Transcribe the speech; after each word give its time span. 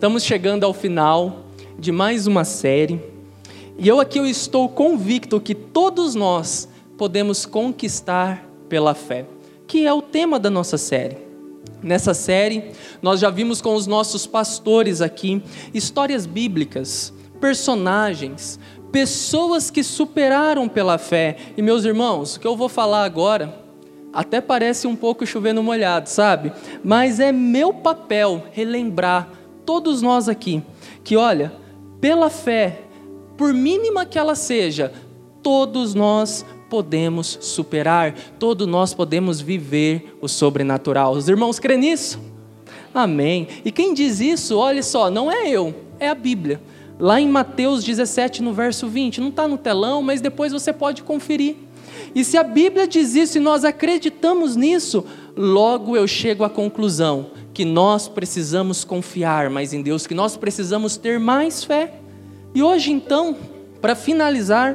Estamos 0.00 0.24
chegando 0.24 0.64
ao 0.64 0.72
final 0.72 1.44
de 1.78 1.92
mais 1.92 2.26
uma 2.26 2.42
série. 2.42 2.98
E 3.76 3.86
eu 3.86 4.00
aqui 4.00 4.18
eu 4.18 4.24
estou 4.24 4.66
convicto 4.66 5.38
que 5.38 5.54
todos 5.54 6.14
nós 6.14 6.66
podemos 6.96 7.44
conquistar 7.44 8.48
pela 8.66 8.94
fé, 8.94 9.26
que 9.66 9.86
é 9.86 9.92
o 9.92 10.00
tema 10.00 10.40
da 10.40 10.48
nossa 10.48 10.78
série. 10.78 11.18
Nessa 11.82 12.14
série, 12.14 12.70
nós 13.02 13.20
já 13.20 13.28
vimos 13.28 13.60
com 13.60 13.74
os 13.74 13.86
nossos 13.86 14.26
pastores 14.26 15.02
aqui 15.02 15.42
histórias 15.74 16.24
bíblicas, 16.24 17.12
personagens, 17.38 18.58
pessoas 18.90 19.70
que 19.70 19.84
superaram 19.84 20.66
pela 20.66 20.96
fé. 20.96 21.36
E 21.58 21.60
meus 21.60 21.84
irmãos, 21.84 22.36
o 22.36 22.40
que 22.40 22.46
eu 22.46 22.56
vou 22.56 22.70
falar 22.70 23.04
agora 23.04 23.54
até 24.14 24.40
parece 24.40 24.86
um 24.86 24.96
pouco 24.96 25.26
chovendo 25.26 25.62
molhado, 25.62 26.08
sabe? 26.08 26.52
Mas 26.82 27.20
é 27.20 27.30
meu 27.30 27.74
papel 27.74 28.44
relembrar 28.50 29.39
todos 29.70 30.02
nós 30.02 30.28
aqui 30.28 30.60
que, 31.04 31.16
olha, 31.16 31.52
pela 32.00 32.28
fé, 32.28 32.80
por 33.36 33.54
mínima 33.54 34.04
que 34.04 34.18
ela 34.18 34.34
seja, 34.34 34.92
todos 35.44 35.94
nós 35.94 36.44
podemos 36.68 37.38
superar, 37.40 38.12
todos 38.36 38.66
nós 38.66 38.92
podemos 38.92 39.40
viver 39.40 40.18
o 40.20 40.26
sobrenatural. 40.26 41.12
Os 41.12 41.28
irmãos 41.28 41.60
creem 41.60 41.78
nisso? 41.78 42.18
Amém. 42.92 43.46
E 43.64 43.70
quem 43.70 43.94
diz 43.94 44.18
isso, 44.18 44.58
olha 44.58 44.82
só, 44.82 45.08
não 45.08 45.30
é 45.30 45.48
eu, 45.48 45.72
é 46.00 46.08
a 46.08 46.16
Bíblia. 46.16 46.60
Lá 46.98 47.20
em 47.20 47.28
Mateus 47.28 47.84
17, 47.84 48.42
no 48.42 48.52
verso 48.52 48.88
20, 48.88 49.20
não 49.20 49.28
está 49.28 49.46
no 49.46 49.56
telão, 49.56 50.02
mas 50.02 50.20
depois 50.20 50.50
você 50.50 50.72
pode 50.72 51.04
conferir. 51.04 51.54
E 52.12 52.24
se 52.24 52.36
a 52.36 52.42
Bíblia 52.42 52.88
diz 52.88 53.14
isso 53.14 53.38
e 53.38 53.40
nós 53.40 53.64
acreditamos 53.64 54.56
nisso, 54.56 55.06
logo 55.36 55.96
eu 55.96 56.08
chego 56.08 56.42
à 56.42 56.50
conclusão 56.50 57.30
que 57.60 57.64
nós 57.66 58.08
precisamos 58.08 58.84
confiar 58.84 59.50
mais 59.50 59.74
em 59.74 59.82
Deus, 59.82 60.06
que 60.06 60.14
nós 60.14 60.34
precisamos 60.34 60.96
ter 60.96 61.20
mais 61.20 61.62
fé. 61.62 61.92
E 62.54 62.62
hoje, 62.62 62.90
então, 62.90 63.36
para 63.82 63.94
finalizar, 63.94 64.74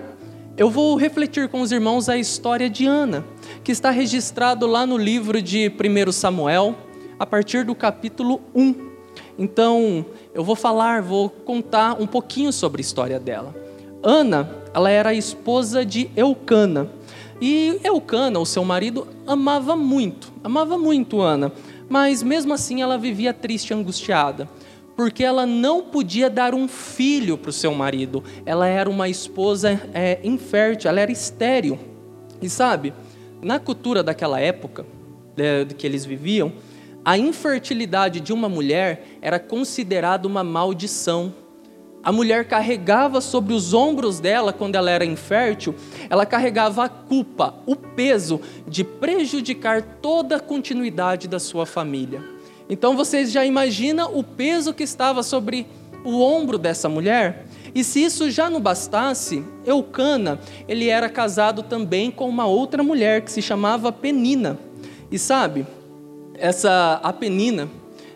eu 0.55 0.69
vou 0.69 0.95
refletir 0.95 1.49
com 1.49 1.61
os 1.61 1.71
irmãos 1.71 2.09
a 2.09 2.15
história 2.15 2.69
de 2.69 2.85
Ana, 2.85 3.25
que 3.63 3.71
está 3.71 3.89
registrado 3.89 4.67
lá 4.67 4.85
no 4.85 4.97
livro 4.97 5.41
de 5.41 5.67
1 5.67 6.11
Samuel, 6.11 6.75
a 7.17 7.25
partir 7.25 7.65
do 7.65 7.73
capítulo 7.73 8.39
1. 8.53 8.75
Então, 9.39 10.05
eu 10.31 10.43
vou 10.43 10.55
falar, 10.55 11.01
vou 11.01 11.27
contar 11.27 11.99
um 11.99 12.05
pouquinho 12.05 12.53
sobre 12.53 12.81
a 12.81 12.85
história 12.85 13.19
dela. 13.19 13.55
Ana, 14.03 14.47
ela 14.75 14.91
era 14.91 15.09
a 15.09 15.13
esposa 15.15 15.83
de 15.83 16.11
Eucana. 16.15 16.87
E 17.41 17.79
Eucana, 17.83 18.39
o 18.39 18.45
seu 18.45 18.63
marido, 18.63 19.07
amava 19.25 19.75
muito, 19.75 20.31
amava 20.43 20.77
muito 20.77 21.19
Ana, 21.19 21.51
mas 21.89 22.23
mesmo 22.23 22.53
assim 22.53 22.81
ela 22.81 22.97
vivia 22.97 23.33
triste 23.33 23.71
e 23.71 23.73
angustiada 23.73 24.49
porque 24.95 25.23
ela 25.23 25.45
não 25.45 25.83
podia 25.83 26.29
dar 26.29 26.55
um 26.55 26.67
filho 26.67 27.37
para 27.37 27.49
o 27.49 27.53
seu 27.53 27.73
marido. 27.73 28.23
Ela 28.45 28.67
era 28.67 28.89
uma 28.89 29.09
esposa 29.09 29.79
é, 29.93 30.19
infértil, 30.23 30.89
ela 30.89 31.01
era 31.01 31.11
estéril. 31.11 31.77
E 32.41 32.49
sabe, 32.49 32.93
na 33.41 33.59
cultura 33.59 34.01
daquela 34.01 34.39
época 34.39 34.85
é, 35.37 35.65
que 35.65 35.85
eles 35.85 36.05
viviam, 36.05 36.53
a 37.03 37.17
infertilidade 37.17 38.19
de 38.19 38.33
uma 38.33 38.49
mulher 38.49 39.05
era 39.21 39.37
considerada 39.37 40.27
uma 40.27 40.43
maldição. 40.43 41.33
A 42.05 42.11
mulher 42.11 42.47
carregava 42.47 43.19
sobre 43.19 43.51
os 43.51 43.73
ombros 43.73 44.19
dela, 44.19 44.53
quando 44.53 44.75
ela 44.75 44.91
era 44.91 45.03
infértil, 45.03 45.73
ela 46.07 46.23
carregava 46.23 46.85
a 46.85 46.89
culpa, 46.89 47.55
o 47.65 47.75
peso 47.75 48.39
de 48.67 48.83
prejudicar 48.83 49.81
toda 50.03 50.35
a 50.35 50.39
continuidade 50.39 51.27
da 51.27 51.39
sua 51.39 51.65
família. 51.65 52.21
Então 52.69 52.95
vocês 52.95 53.31
já 53.31 53.43
imaginam 53.43 54.15
o 54.15 54.23
peso 54.23 54.71
que 54.71 54.83
estava 54.83 55.23
sobre 55.23 55.65
o 56.03 56.21
ombro 56.21 56.59
dessa 56.59 56.87
mulher? 56.87 57.47
E 57.73 57.83
se 57.83 58.03
isso 58.03 58.29
já 58.29 58.51
não 58.51 58.61
bastasse, 58.61 59.43
Eucana, 59.65 60.39
ele 60.67 60.89
era 60.89 61.09
casado 61.09 61.63
também 61.63 62.11
com 62.11 62.29
uma 62.29 62.45
outra 62.45 62.83
mulher 62.83 63.21
que 63.21 63.31
se 63.31 63.41
chamava 63.41 63.91
Penina. 63.91 64.59
E 65.11 65.17
sabe, 65.17 65.65
essa 66.35 66.99
a 67.01 67.11
Penina, 67.11 67.67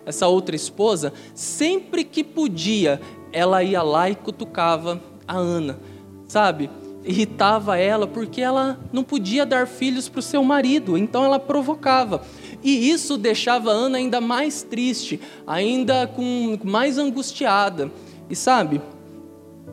essa 0.05 0.27
outra 0.27 0.55
esposa, 0.55 1.13
sempre 1.35 2.03
que 2.03 2.23
podia, 2.23 2.99
ela 3.31 3.63
ia 3.63 3.81
lá 3.81 4.09
e 4.09 4.15
cutucava 4.15 5.01
a 5.27 5.37
Ana. 5.37 5.79
Sabe? 6.27 6.69
Irritava 7.03 7.77
ela 7.77 8.05
porque 8.05 8.41
ela 8.41 8.79
não 8.91 9.03
podia 9.03 9.45
dar 9.45 9.67
filhos 9.67 10.09
para 10.09 10.19
o 10.19 10.23
seu 10.23 10.43
marido, 10.43 10.97
então 10.97 11.23
ela 11.23 11.39
provocava. 11.39 12.21
E 12.63 12.89
isso 12.89 13.17
deixava 13.17 13.71
Ana 13.71 13.97
ainda 13.97 14.19
mais 14.19 14.63
triste, 14.63 15.19
ainda 15.47 16.07
com 16.07 16.57
mais 16.63 16.97
angustiada. 16.97 17.89
E 18.29 18.35
sabe, 18.35 18.81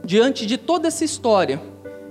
diante 0.05 0.47
de 0.47 0.57
toda 0.57 0.89
essa 0.89 1.05
história, 1.05 1.61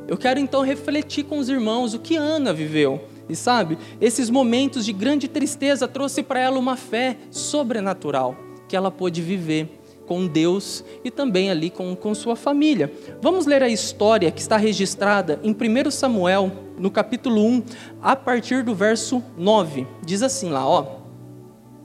eu 0.07 0.17
quero 0.17 0.39
então 0.39 0.61
refletir 0.61 1.23
com 1.23 1.39
os 1.39 1.49
irmãos 1.49 1.93
o 1.93 1.99
que 1.99 2.15
Ana 2.15 2.53
viveu. 2.53 3.01
E 3.27 3.35
sabe, 3.35 3.77
esses 3.99 4.29
momentos 4.29 4.85
de 4.85 4.93
grande 4.93 5.27
tristeza 5.27 5.87
trouxe 5.87 6.21
para 6.21 6.39
ela 6.39 6.59
uma 6.59 6.75
fé 6.75 7.17
sobrenatural 7.31 8.35
que 8.67 8.75
ela 8.75 8.91
pôde 8.91 9.21
viver 9.21 9.84
com 10.05 10.27
Deus 10.27 10.83
e 11.03 11.11
também 11.11 11.49
ali 11.49 11.69
com, 11.69 11.95
com 11.95 12.13
sua 12.13 12.35
família. 12.35 12.91
Vamos 13.21 13.45
ler 13.45 13.63
a 13.63 13.69
história 13.69 14.31
que 14.31 14.41
está 14.41 14.57
registrada 14.57 15.39
em 15.43 15.51
1 15.51 15.91
Samuel, 15.91 16.51
no 16.77 16.91
capítulo 16.91 17.43
1, 17.43 17.63
a 18.01 18.15
partir 18.15 18.63
do 18.63 18.75
verso 18.75 19.23
9. 19.37 19.87
Diz 20.05 20.21
assim 20.21 20.49
lá, 20.49 20.67
ó. 20.67 21.05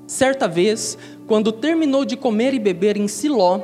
Certa 0.06 0.48
vez, 0.48 0.98
quando 1.26 1.52
terminou 1.52 2.04
de 2.04 2.16
comer 2.16 2.52
e 2.52 2.58
beber 2.58 2.96
em 2.96 3.06
Siló, 3.06 3.60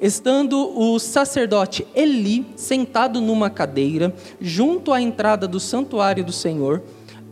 estando 0.00 0.56
o 0.78 0.98
sacerdote 0.98 1.86
Eli 1.94 2.46
sentado 2.56 3.20
numa 3.20 3.50
cadeira, 3.50 4.14
junto 4.40 4.92
à 4.92 5.00
entrada 5.00 5.46
do 5.46 5.60
santuário 5.60 6.24
do 6.24 6.32
Senhor, 6.32 6.82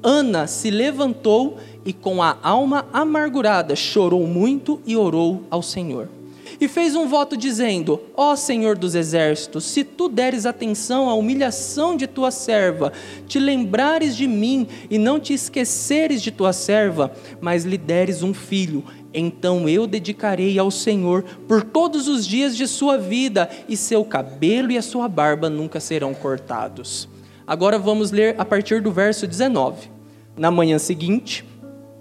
Ana 0.02 0.46
se 0.46 0.70
levantou 0.70 1.58
e, 1.84 1.92
com 1.92 2.22
a 2.22 2.38
alma 2.42 2.86
amargurada, 2.92 3.74
chorou 3.74 4.26
muito 4.26 4.80
e 4.86 4.96
orou 4.96 5.42
ao 5.50 5.62
Senhor 5.62 6.19
e 6.58 6.66
fez 6.68 6.96
um 6.96 7.06
voto 7.06 7.36
dizendo: 7.36 8.00
Ó 8.16 8.34
Senhor 8.34 8.78
dos 8.78 8.94
exércitos, 8.94 9.64
se 9.64 9.84
tu 9.84 10.08
deres 10.08 10.46
atenção 10.46 11.10
à 11.10 11.14
humilhação 11.14 11.96
de 11.96 12.06
tua 12.06 12.30
serva, 12.30 12.92
te 13.26 13.38
lembrares 13.38 14.16
de 14.16 14.26
mim 14.26 14.66
e 14.90 14.96
não 14.96 15.20
te 15.20 15.34
esqueceres 15.34 16.22
de 16.22 16.30
tua 16.30 16.52
serva, 16.52 17.12
mas 17.40 17.64
lhe 17.64 17.76
deres 17.76 18.22
um 18.22 18.32
filho, 18.32 18.84
então 19.12 19.68
eu 19.68 19.86
dedicarei 19.86 20.58
ao 20.58 20.70
Senhor 20.70 21.24
por 21.48 21.62
todos 21.62 22.06
os 22.08 22.26
dias 22.26 22.56
de 22.56 22.66
sua 22.66 22.96
vida, 22.96 23.50
e 23.68 23.76
seu 23.76 24.04
cabelo 24.04 24.70
e 24.70 24.78
a 24.78 24.82
sua 24.82 25.08
barba 25.08 25.50
nunca 25.50 25.80
serão 25.80 26.14
cortados. 26.14 27.08
Agora 27.46 27.78
vamos 27.78 28.12
ler 28.12 28.36
a 28.38 28.44
partir 28.44 28.80
do 28.80 28.92
verso 28.92 29.26
19. 29.26 29.90
Na 30.36 30.50
manhã 30.50 30.78
seguinte, 30.78 31.44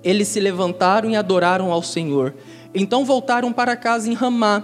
eles 0.03 0.27
se 0.27 0.39
levantaram 0.39 1.09
e 1.09 1.15
adoraram 1.15 1.71
ao 1.71 1.81
Senhor. 1.81 2.35
Então 2.73 3.03
voltaram 3.03 3.51
para 3.51 3.75
casa 3.75 4.09
em 4.09 4.13
Ramá. 4.13 4.63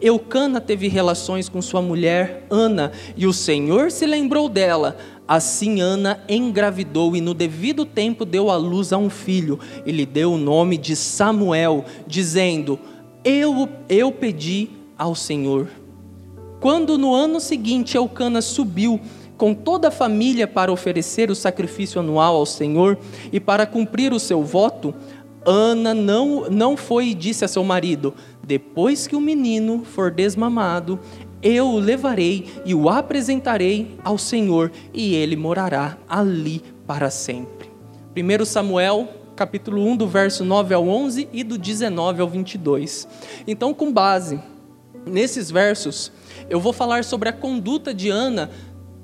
Eucana 0.00 0.60
teve 0.60 0.88
relações 0.88 1.48
com 1.48 1.62
sua 1.62 1.80
mulher 1.80 2.46
Ana, 2.50 2.92
e 3.16 3.26
o 3.26 3.32
Senhor 3.32 3.90
se 3.90 4.06
lembrou 4.06 4.48
dela. 4.48 4.96
Assim 5.26 5.80
Ana 5.80 6.22
engravidou 6.28 7.16
e 7.16 7.20
no 7.20 7.32
devido 7.32 7.86
tempo 7.86 8.24
deu 8.24 8.50
à 8.50 8.56
luz 8.56 8.92
a 8.92 8.98
um 8.98 9.08
filho, 9.08 9.58
e 9.86 9.92
lhe 9.92 10.04
deu 10.04 10.32
o 10.32 10.38
nome 10.38 10.76
de 10.76 10.94
Samuel, 10.94 11.84
dizendo: 12.06 12.78
Eu, 13.24 13.68
eu 13.88 14.12
pedi 14.12 14.68
ao 14.98 15.14
Senhor. 15.14 15.68
Quando 16.60 16.98
no 16.98 17.14
ano 17.14 17.40
seguinte 17.40 17.96
Eucana 17.96 18.42
subiu 18.42 19.00
com 19.36 19.52
toda 19.52 19.88
a 19.88 19.90
família 19.90 20.46
para 20.46 20.72
oferecer 20.72 21.30
o 21.30 21.34
sacrifício 21.34 22.00
anual 22.00 22.36
ao 22.36 22.46
Senhor 22.46 22.98
e 23.32 23.40
para 23.40 23.66
cumprir 23.66 24.12
o 24.12 24.20
seu 24.20 24.42
voto, 24.42 24.94
Ana 25.46 25.92
não, 25.92 26.48
não 26.50 26.76
foi 26.76 27.08
e 27.08 27.14
disse 27.14 27.44
a 27.44 27.48
seu 27.48 27.62
marido: 27.62 28.14
Depois 28.42 29.06
que 29.06 29.16
o 29.16 29.20
menino 29.20 29.84
for 29.84 30.10
desmamado, 30.10 30.98
eu 31.42 31.66
o 31.66 31.78
levarei 31.78 32.50
e 32.64 32.74
o 32.74 32.88
apresentarei 32.88 33.96
ao 34.02 34.16
Senhor, 34.16 34.72
e 34.92 35.14
ele 35.14 35.36
morará 35.36 35.98
ali 36.08 36.62
para 36.86 37.10
sempre. 37.10 37.70
1 38.16 38.44
Samuel, 38.46 39.08
capítulo 39.36 39.84
1, 39.86 39.96
do 39.96 40.06
verso 40.06 40.44
9 40.44 40.72
ao 40.72 40.88
11 40.88 41.28
e 41.32 41.44
do 41.44 41.58
19 41.58 42.22
ao 42.22 42.28
22. 42.28 43.06
Então, 43.46 43.74
com 43.74 43.92
base 43.92 44.40
nesses 45.06 45.50
versos, 45.50 46.10
eu 46.48 46.58
vou 46.58 46.72
falar 46.72 47.04
sobre 47.04 47.28
a 47.28 47.32
conduta 47.32 47.92
de 47.92 48.08
Ana, 48.08 48.50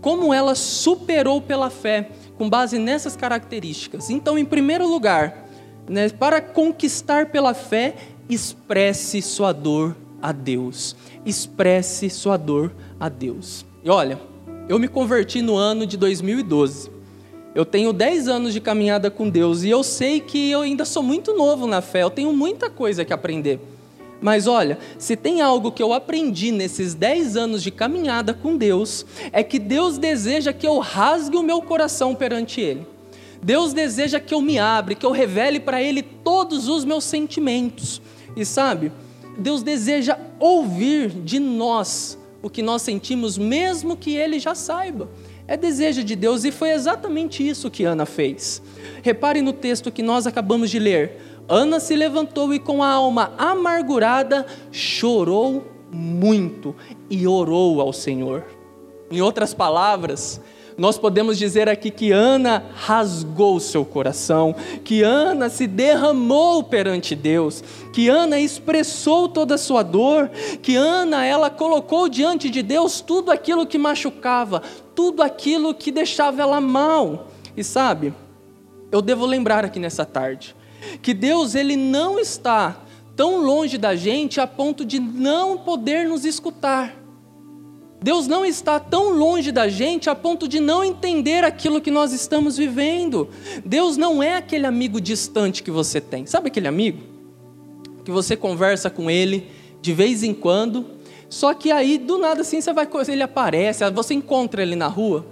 como 0.01 0.33
ela 0.33 0.55
superou 0.55 1.43
pela 1.43 1.69
fé, 1.69 2.11
com 2.39 2.49
base 2.49 2.79
nessas 2.79 3.15
características. 3.17 4.09
Então, 4.09 4.39
em 4.39 4.47
primeiro 4.47 4.89
lugar, 4.89 5.50
né, 5.91 6.09
para 6.09 6.41
conquistar 6.41 7.27
pela 7.27 7.53
fé, 7.53 7.97
expresse 8.29 9.21
sua 9.21 9.53
dor 9.53 9.97
a 10.23 10.31
Deus. 10.31 10.95
Expresse 11.27 12.09
sua 12.09 12.37
dor 12.37 12.73
a 12.99 13.09
Deus. 13.09 13.67
E 13.83 13.91
olha, 13.91 14.21
eu 14.69 14.79
me 14.79 14.87
converti 14.87 15.43
no 15.43 15.57
ano 15.57 15.85
de 15.85 15.97
2012. 15.97 16.91
Eu 17.57 17.65
tenho 17.65 17.93
10 17.93 18.29
anos 18.29 18.53
de 18.53 18.61
caminhada 18.61 19.11
com 19.11 19.29
Deus 19.29 19.65
e 19.65 19.71
eu 19.71 19.83
sei 19.83 20.21
que 20.21 20.53
eu 20.53 20.61
ainda 20.61 20.85
sou 20.85 21.03
muito 21.03 21.35
novo 21.35 21.67
na 21.67 21.83
fé, 21.83 22.05
eu 22.05 22.11
tenho 22.11 22.33
muita 22.33 22.71
coisa 22.71 23.05
que 23.05 23.13
aprender. 23.13 23.59
Mas 24.21 24.47
olha, 24.47 24.79
se 24.97 25.17
tem 25.17 25.41
algo 25.41 25.73
que 25.73 25.83
eu 25.83 25.93
aprendi 25.93 26.53
nesses 26.53 26.95
10 26.95 27.37
anos 27.37 27.63
de 27.65 27.73
caminhada 27.73 28.33
com 28.33 28.57
Deus, 28.57 29.05
é 29.33 29.43
que 29.43 29.59
Deus 29.59 29.99
deseja 29.99 30.53
que 30.53 30.69
eu 30.69 30.79
rasgue 30.79 31.37
o 31.37 31.43
meu 31.43 31.61
coração 31.61 32.15
perante 32.15 32.61
Ele. 32.61 32.87
Deus 33.43 33.73
deseja 33.73 34.21
que 34.21 34.35
eu 34.35 34.43
me 34.43 34.59
abra, 34.59 34.95
que 34.95 35.07
eu 35.07 35.13
revele 35.13 35.59
para 35.59 35.83
Ele 35.83 36.03
todos 36.03 36.69
os 36.69 36.85
meus 36.85 37.05
sentimentos. 37.05 38.01
E 38.37 38.45
sabe, 38.45 38.93
Deus 39.39 39.63
deseja 39.63 40.19
ouvir 40.39 41.09
de 41.09 41.39
nós 41.39 42.19
o 42.43 42.51
que 42.51 42.63
nós 42.63 42.83
sentimos, 42.83 43.39
mesmo 43.39 43.97
que 43.97 44.15
Ele 44.15 44.39
já 44.39 44.55
saiba. 44.55 45.09
É 45.47 45.57
desejo 45.57 46.05
de 46.05 46.15
Deus 46.15 46.45
e 46.45 46.53
foi 46.53 46.71
exatamente 46.71 47.47
isso 47.47 47.71
que 47.71 47.85
Ana 47.85 48.07
fez. 48.07 48.63
Repare 49.03 49.43
no 49.43 49.53
texto 49.53 49.91
que 49.91 50.03
nós 50.03 50.27
acabamos 50.27 50.71
de 50.71 50.79
ler. 50.79 51.21
Ana 51.49 51.81
se 51.81 51.97
levantou 51.97 52.55
e, 52.55 52.61
com 52.61 52.83
a 52.83 52.89
alma 52.89 53.33
amargurada, 53.37 54.47
chorou 54.71 55.67
muito 55.91 56.77
e 57.11 57.27
orou 57.27 57.81
ao 57.81 57.93
Senhor. 57.93 58.45
Em 59.11 59.21
outras 59.21 59.53
palavras, 59.53 60.41
nós 60.81 60.97
podemos 60.97 61.37
dizer 61.37 61.69
aqui 61.69 61.91
que 61.91 62.11
Ana 62.11 62.65
rasgou 62.75 63.61
seu 63.61 63.85
coração, 63.85 64.57
que 64.83 65.03
Ana 65.03 65.51
se 65.51 65.67
derramou 65.67 66.63
perante 66.65 67.15
Deus, 67.15 67.63
que 67.93 68.09
Ana 68.09 68.41
expressou 68.41 69.29
toda 69.29 69.57
a 69.57 69.59
sua 69.59 69.83
dor, 69.83 70.31
que 70.63 70.77
Ana 70.77 71.23
ela 71.23 71.51
colocou 71.51 72.09
diante 72.09 72.49
de 72.49 72.63
Deus 72.63 73.03
tudo 73.03 73.31
aquilo 73.31 73.67
que 73.67 73.77
machucava, 73.77 74.63
tudo 74.95 75.23
aquilo 75.23 75.75
que 75.75 75.93
deixava 75.93 76.41
ela 76.41 76.63
mal. 76.63 77.29
E 77.55 77.63
sabe, 77.63 78.15
eu 78.91 79.03
devo 79.03 79.27
lembrar 79.27 79.67
aqui 79.67 79.79
nessa 79.79 80.07
tarde 80.07 80.57
que 81.03 81.13
Deus 81.13 81.55
ele 81.55 81.77
não 81.77 82.19
está 82.19 82.81
tão 83.15 83.37
longe 83.37 83.77
da 83.77 83.95
gente 83.95 84.41
a 84.41 84.47
ponto 84.47 84.83
de 84.83 84.99
não 84.99 85.59
poder 85.59 86.09
nos 86.09 86.25
escutar. 86.25 87.00
Deus 88.03 88.27
não 88.27 88.45
está 88.45 88.81
tão 88.81 89.11
longe 89.11 89.53
da 89.53 89.69
gente 89.69 90.09
a 90.09 90.15
ponto 90.15 90.49
de 90.49 90.59
não 90.59 90.83
entender 90.83 91.45
aquilo 91.45 91.81
que 91.81 91.91
nós 91.91 92.13
estamos 92.13 92.57
vivendo. 92.57 93.29
Deus 93.65 93.97
não 93.97 94.23
é 94.23 94.37
aquele 94.37 94.67
amigo 94.67 95.01
distante 95.01 95.63
que 95.63 95.71
você 95.71 96.01
tem. 96.01 96.25
Sabe 96.25 96.49
aquele 96.49 96.69
amigo 96.69 96.99
que 98.05 98.11
você 98.11 98.37
conversa 98.37 98.89
com 98.89 99.11
ele 99.11 99.49
de 99.83 99.93
vez 99.93 100.23
em 100.23 100.35
quando, 100.35 100.87
só 101.29 101.55
que 101.55 101.71
aí 101.71 101.97
do 101.97 102.19
nada 102.19 102.41
assim 102.41 102.61
você 102.61 102.73
vai 102.73 102.89
ele 103.09 103.23
aparece, 103.23 103.89
você 103.91 104.15
encontra 104.15 104.63
ele 104.63 104.75
na 104.75 104.89
rua 104.89 105.25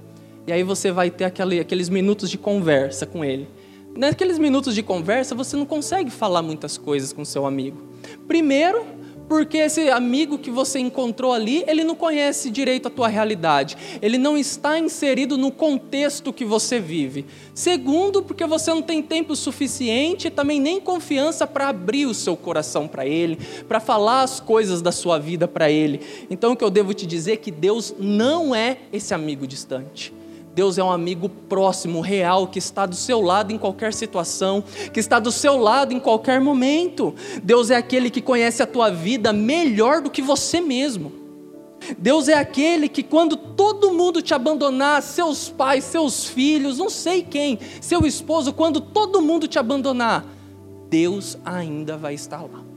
e 0.46 0.52
aí 0.52 0.62
você 0.62 0.90
vai 0.90 1.10
ter 1.10 1.24
aquele, 1.24 1.60
aqueles 1.60 1.88
minutos 1.88 2.30
de 2.30 2.38
conversa 2.38 3.04
com 3.04 3.24
ele. 3.24 3.48
Naqueles 3.96 4.38
minutos 4.38 4.74
de 4.74 4.82
conversa, 4.82 5.34
você 5.34 5.56
não 5.56 5.66
consegue 5.66 6.10
falar 6.10 6.40
muitas 6.40 6.78
coisas 6.78 7.12
com 7.12 7.24
seu 7.24 7.44
amigo. 7.44 7.82
Primeiro, 8.26 8.84
porque 9.28 9.58
esse 9.58 9.90
amigo 9.90 10.38
que 10.38 10.50
você 10.50 10.78
encontrou 10.78 11.32
ali, 11.32 11.62
ele 11.66 11.84
não 11.84 11.94
conhece 11.94 12.50
direito 12.50 12.88
a 12.88 12.90
tua 12.90 13.08
realidade, 13.08 13.76
ele 14.00 14.16
não 14.16 14.36
está 14.36 14.78
inserido 14.78 15.36
no 15.36 15.52
contexto 15.52 16.32
que 16.32 16.44
você 16.44 16.80
vive. 16.80 17.26
Segundo, 17.54 18.22
porque 18.22 18.46
você 18.46 18.70
não 18.70 18.82
tem 18.82 19.02
tempo 19.02 19.36
suficiente, 19.36 20.30
também 20.30 20.60
nem 20.60 20.80
confiança 20.80 21.46
para 21.46 21.68
abrir 21.68 22.06
o 22.06 22.14
seu 22.14 22.36
coração 22.36 22.88
para 22.88 23.06
ele, 23.06 23.38
para 23.68 23.80
falar 23.80 24.22
as 24.22 24.40
coisas 24.40 24.80
da 24.80 24.90
sua 24.90 25.18
vida 25.18 25.46
para 25.46 25.70
ele. 25.70 26.00
Então, 26.30 26.52
o 26.52 26.56
que 26.56 26.64
eu 26.64 26.70
devo 26.70 26.94
te 26.94 27.06
dizer 27.06 27.32
é 27.32 27.36
que 27.36 27.50
Deus 27.50 27.94
não 27.98 28.54
é 28.54 28.78
esse 28.92 29.12
amigo 29.12 29.46
distante. 29.46 30.17
Deus 30.58 30.76
é 30.76 30.82
um 30.82 30.90
amigo 30.90 31.28
próximo, 31.28 32.00
real, 32.00 32.48
que 32.48 32.58
está 32.58 32.84
do 32.84 32.96
seu 32.96 33.20
lado 33.20 33.52
em 33.52 33.58
qualquer 33.58 33.94
situação, 33.94 34.64
que 34.92 34.98
está 34.98 35.20
do 35.20 35.30
seu 35.30 35.56
lado 35.56 35.94
em 35.94 36.00
qualquer 36.00 36.40
momento. 36.40 37.14
Deus 37.44 37.70
é 37.70 37.76
aquele 37.76 38.10
que 38.10 38.20
conhece 38.20 38.60
a 38.60 38.66
tua 38.66 38.90
vida 38.90 39.32
melhor 39.32 40.02
do 40.02 40.10
que 40.10 40.20
você 40.20 40.60
mesmo. 40.60 41.12
Deus 41.96 42.26
é 42.26 42.34
aquele 42.34 42.88
que, 42.88 43.04
quando 43.04 43.36
todo 43.36 43.92
mundo 43.92 44.20
te 44.20 44.34
abandonar, 44.34 45.00
seus 45.00 45.48
pais, 45.48 45.84
seus 45.84 46.24
filhos, 46.24 46.76
não 46.76 46.90
sei 46.90 47.22
quem, 47.22 47.60
seu 47.80 48.04
esposo, 48.04 48.52
quando 48.52 48.80
todo 48.80 49.22
mundo 49.22 49.46
te 49.46 49.60
abandonar, 49.60 50.26
Deus 50.90 51.38
ainda 51.44 51.96
vai 51.96 52.14
estar 52.14 52.42
lá. 52.42 52.67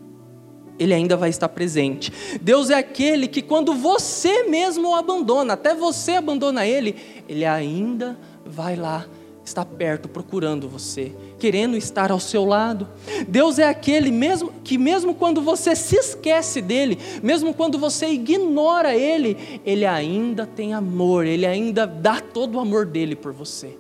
Ele 0.82 0.96
ainda 0.96 1.16
vai 1.16 1.30
estar 1.30 1.48
presente. 1.48 2.12
Deus 2.42 2.72
é 2.72 2.74
aquele 2.74 3.28
que, 3.28 3.44
quando 3.44 3.72
você 3.76 4.46
mesmo 4.46 4.90
o 4.90 4.96
abandona, 4.96 5.54
até 5.54 5.76
você 5.76 6.14
abandona 6.14 6.66
ele, 6.66 6.96
ele 7.30 7.46
ainda 7.46 8.18
vai 8.44 8.76
lá, 8.76 9.06
está 9.46 9.64
perto, 9.64 10.10
procurando 10.10 10.68
você, 10.68 11.12
querendo 11.38 11.78
estar 11.78 12.12
ao 12.12 12.20
seu 12.20 12.44
lado. 12.44 12.88
Deus 13.28 13.60
é 13.60 13.70
aquele 13.70 14.10
mesmo 14.10 14.52
que, 14.64 14.76
mesmo 14.76 15.14
quando 15.14 15.40
você 15.40 15.76
se 15.76 15.98
esquece 15.98 16.64
dele, 16.64 16.98
mesmo 17.22 17.54
quando 17.54 17.78
você 17.78 18.08
ignora 18.08 18.96
ele, 18.96 19.62
ele 19.64 19.86
ainda 19.86 20.48
tem 20.48 20.74
amor, 20.74 21.28
ele 21.28 21.46
ainda 21.46 21.86
dá 21.86 22.20
todo 22.20 22.56
o 22.56 22.60
amor 22.60 22.88
dele 22.88 23.16
por 23.16 23.32
você. 23.32 23.78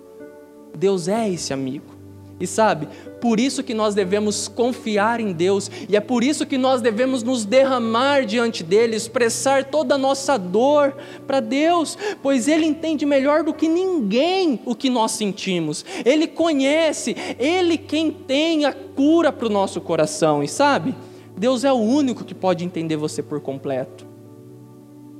Deus 0.77 1.07
é 1.07 1.27
esse 1.27 1.51
amigo. 1.51 2.00
E 2.41 2.47
sabe, 2.47 2.87
por 3.21 3.39
isso 3.39 3.61
que 3.61 3.75
nós 3.75 3.93
devemos 3.93 4.47
confiar 4.47 5.19
em 5.19 5.31
Deus, 5.31 5.69
e 5.87 5.95
é 5.95 5.99
por 5.99 6.23
isso 6.23 6.43
que 6.43 6.57
nós 6.57 6.81
devemos 6.81 7.21
nos 7.21 7.45
derramar 7.45 8.25
diante 8.25 8.63
dele, 8.63 8.95
expressar 8.95 9.65
toda 9.65 9.93
a 9.93 9.97
nossa 9.97 10.39
dor 10.39 10.97
para 11.27 11.39
Deus, 11.39 11.95
pois 12.23 12.47
ele 12.47 12.65
entende 12.65 13.05
melhor 13.05 13.43
do 13.43 13.53
que 13.53 13.69
ninguém 13.69 14.59
o 14.65 14.73
que 14.73 14.89
nós 14.89 15.11
sentimos. 15.11 15.85
Ele 16.03 16.25
conhece, 16.25 17.15
ele 17.37 17.77
quem 17.77 18.09
tem 18.09 18.65
a 18.65 18.73
cura 18.73 19.31
para 19.31 19.45
o 19.45 19.51
nosso 19.51 19.79
coração, 19.79 20.43
e 20.43 20.47
sabe? 20.47 20.95
Deus 21.37 21.63
é 21.63 21.71
o 21.71 21.77
único 21.77 22.23
que 22.25 22.33
pode 22.33 22.65
entender 22.65 22.95
você 22.95 23.21
por 23.21 23.39
completo. 23.39 24.03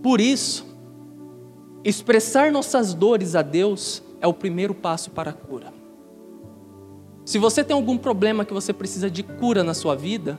Por 0.01 0.19
isso, 0.19 0.65
expressar 1.83 2.51
nossas 2.51 2.95
dores 2.95 3.35
a 3.35 3.43
Deus 3.43 4.01
é 4.19 4.25
o 4.25 4.33
primeiro 4.33 4.73
passo 4.73 5.11
para 5.11 5.29
a 5.29 5.33
cura. 5.33 5.80
Se 7.31 7.39
você 7.39 7.63
tem 7.63 7.73
algum 7.73 7.97
problema 7.97 8.43
que 8.43 8.53
você 8.53 8.73
precisa 8.73 9.09
de 9.09 9.23
cura 9.23 9.63
na 9.63 9.73
sua 9.73 9.95
vida, 9.95 10.37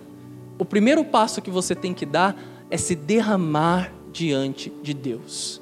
o 0.58 0.64
primeiro 0.66 1.02
passo 1.02 1.40
que 1.40 1.50
você 1.50 1.74
tem 1.74 1.94
que 1.94 2.04
dar 2.04 2.36
é 2.70 2.76
se 2.76 2.94
derramar 2.94 3.90
diante 4.12 4.70
de 4.82 4.92
Deus. 4.92 5.58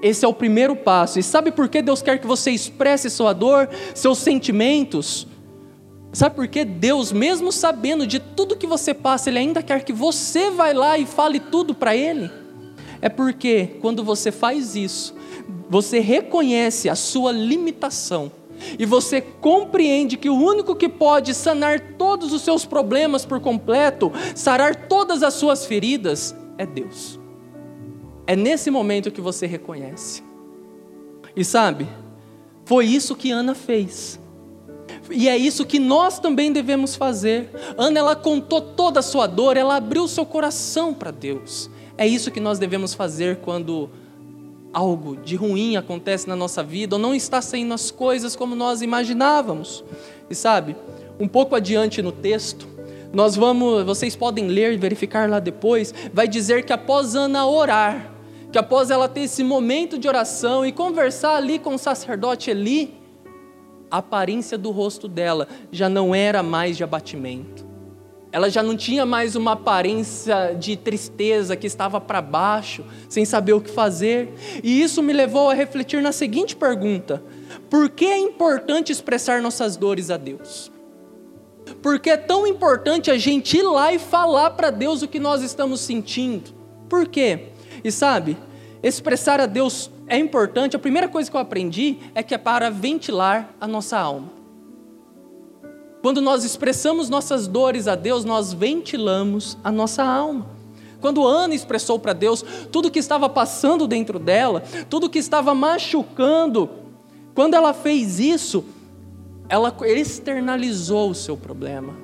Esse 0.00 0.24
é 0.24 0.28
o 0.28 0.32
primeiro 0.32 0.74
passo. 0.74 1.18
E 1.18 1.22
sabe 1.22 1.52
por 1.52 1.68
que 1.68 1.82
Deus 1.82 2.00
quer 2.00 2.18
que 2.18 2.26
você 2.26 2.50
expresse 2.50 3.10
sua 3.10 3.34
dor, 3.34 3.68
seus 3.94 4.16
sentimentos? 4.20 5.26
Sabe 6.14 6.34
por 6.34 6.48
que 6.48 6.64
Deus, 6.64 7.12
mesmo 7.12 7.52
sabendo 7.52 8.06
de 8.06 8.18
tudo 8.18 8.56
que 8.56 8.66
você 8.66 8.94
passa, 8.94 9.28
Ele 9.28 9.38
ainda 9.38 9.62
quer 9.62 9.84
que 9.84 9.92
você 9.92 10.50
vá 10.50 10.72
lá 10.72 10.96
e 10.96 11.04
fale 11.04 11.40
tudo 11.40 11.74
para 11.74 11.94
Ele? 11.94 12.30
É 13.02 13.10
porque 13.10 13.76
quando 13.82 14.02
você 14.02 14.32
faz 14.32 14.74
isso, 14.74 15.14
você 15.68 16.00
reconhece 16.00 16.88
a 16.88 16.94
sua 16.94 17.32
limitação 17.32 18.32
e 18.78 18.84
você 18.84 19.20
compreende 19.20 20.16
que 20.16 20.30
o 20.30 20.34
único 20.34 20.74
que 20.74 20.88
pode 20.88 21.34
sanar 21.34 21.80
todos 21.96 22.32
os 22.32 22.42
seus 22.42 22.64
problemas 22.64 23.24
por 23.24 23.40
completo, 23.40 24.12
sarar 24.34 24.88
todas 24.88 25.22
as 25.22 25.34
suas 25.34 25.66
feridas, 25.66 26.34
é 26.58 26.66
Deus. 26.66 27.18
É 28.26 28.36
nesse 28.36 28.70
momento 28.70 29.10
que 29.10 29.20
você 29.20 29.46
reconhece. 29.46 30.22
E 31.34 31.44
sabe, 31.44 31.88
foi 32.64 32.86
isso 32.86 33.16
que 33.16 33.30
Ana 33.30 33.54
fez. 33.54 34.20
E 35.10 35.28
é 35.28 35.36
isso 35.36 35.64
que 35.64 35.78
nós 35.78 36.18
também 36.18 36.52
devemos 36.52 36.94
fazer. 36.94 37.50
Ana, 37.76 37.98
ela 37.98 38.16
contou 38.16 38.60
toda 38.60 39.00
a 39.00 39.02
sua 39.02 39.26
dor, 39.26 39.56
ela 39.56 39.76
abriu 39.76 40.06
seu 40.06 40.24
coração 40.24 40.94
para 40.94 41.10
Deus. 41.10 41.70
É 41.96 42.06
isso 42.06 42.30
que 42.30 42.40
nós 42.40 42.58
devemos 42.58 42.94
fazer 42.94 43.38
quando 43.38 43.90
algo 44.72 45.16
de 45.16 45.36
ruim 45.36 45.76
acontece 45.76 46.28
na 46.28 46.36
nossa 46.36 46.62
vida, 46.62 46.96
ou 46.96 47.02
não 47.02 47.14
está 47.14 47.42
saindo 47.42 47.74
as 47.74 47.90
coisas 47.90 48.36
como 48.36 48.54
nós 48.54 48.82
imaginávamos. 48.82 49.84
E 50.28 50.34
sabe, 50.34 50.76
um 51.18 51.26
pouco 51.26 51.54
adiante 51.54 52.00
no 52.02 52.12
texto, 52.12 52.68
nós 53.12 53.34
vamos, 53.34 53.84
vocês 53.84 54.14
podem 54.14 54.46
ler 54.46 54.72
e 54.72 54.76
verificar 54.76 55.28
lá 55.28 55.40
depois, 55.40 55.92
vai 56.12 56.28
dizer 56.28 56.64
que 56.64 56.72
após 56.72 57.14
Ana 57.14 57.46
orar, 57.46 58.12
que 58.52 58.58
após 58.58 58.90
ela 58.90 59.08
ter 59.08 59.22
esse 59.22 59.42
momento 59.42 59.98
de 59.98 60.08
oração 60.08 60.64
e 60.64 60.72
conversar 60.72 61.36
ali 61.36 61.58
com 61.58 61.74
o 61.74 61.78
sacerdote 61.78 62.50
Eli, 62.50 62.94
a 63.90 63.98
aparência 63.98 64.56
do 64.56 64.70
rosto 64.70 65.08
dela 65.08 65.48
já 65.72 65.88
não 65.88 66.14
era 66.14 66.42
mais 66.42 66.76
de 66.76 66.84
abatimento 66.84 67.69
ela 68.32 68.48
já 68.48 68.62
não 68.62 68.76
tinha 68.76 69.04
mais 69.04 69.34
uma 69.34 69.52
aparência 69.52 70.54
de 70.54 70.76
tristeza 70.76 71.56
que 71.56 71.66
estava 71.66 72.00
para 72.00 72.22
baixo, 72.22 72.84
sem 73.08 73.24
saber 73.24 73.54
o 73.54 73.60
que 73.60 73.70
fazer. 73.70 74.32
E 74.62 74.80
isso 74.80 75.02
me 75.02 75.12
levou 75.12 75.50
a 75.50 75.54
refletir 75.54 76.00
na 76.00 76.12
seguinte 76.12 76.54
pergunta: 76.54 77.22
por 77.68 77.90
que 77.90 78.06
é 78.06 78.18
importante 78.18 78.92
expressar 78.92 79.42
nossas 79.42 79.76
dores 79.76 80.10
a 80.10 80.16
Deus? 80.16 80.70
Por 81.82 81.98
que 81.98 82.10
é 82.10 82.16
tão 82.16 82.46
importante 82.46 83.10
a 83.10 83.18
gente 83.18 83.56
ir 83.56 83.62
lá 83.62 83.92
e 83.92 83.98
falar 83.98 84.50
para 84.50 84.70
Deus 84.70 85.02
o 85.02 85.08
que 85.08 85.18
nós 85.18 85.42
estamos 85.42 85.80
sentindo? 85.80 86.52
Por 86.88 87.08
quê? 87.08 87.48
E 87.82 87.90
sabe, 87.90 88.36
expressar 88.82 89.40
a 89.40 89.46
Deus 89.46 89.90
é 90.06 90.18
importante. 90.18 90.76
A 90.76 90.78
primeira 90.78 91.08
coisa 91.08 91.30
que 91.30 91.36
eu 91.36 91.40
aprendi 91.40 91.98
é 92.14 92.22
que 92.22 92.34
é 92.34 92.38
para 92.38 92.70
ventilar 92.70 93.54
a 93.60 93.66
nossa 93.66 93.98
alma. 93.98 94.39
Quando 96.02 96.20
nós 96.20 96.44
expressamos 96.44 97.10
nossas 97.10 97.46
dores 97.46 97.86
a 97.86 97.94
Deus, 97.94 98.24
nós 98.24 98.52
ventilamos 98.52 99.58
a 99.62 99.70
nossa 99.70 100.02
alma. 100.02 100.46
Quando 101.00 101.26
Ana 101.26 101.54
expressou 101.54 101.98
para 101.98 102.12
Deus 102.12 102.44
tudo 102.70 102.90
que 102.90 102.98
estava 102.98 103.28
passando 103.28 103.86
dentro 103.86 104.18
dela, 104.18 104.62
tudo 104.88 105.10
que 105.10 105.18
estava 105.18 105.54
machucando, 105.54 106.70
quando 107.34 107.54
ela 107.54 107.72
fez 107.72 108.18
isso, 108.18 108.64
ela 109.48 109.74
externalizou 109.86 111.10
o 111.10 111.14
seu 111.14 111.36
problema. 111.36 111.94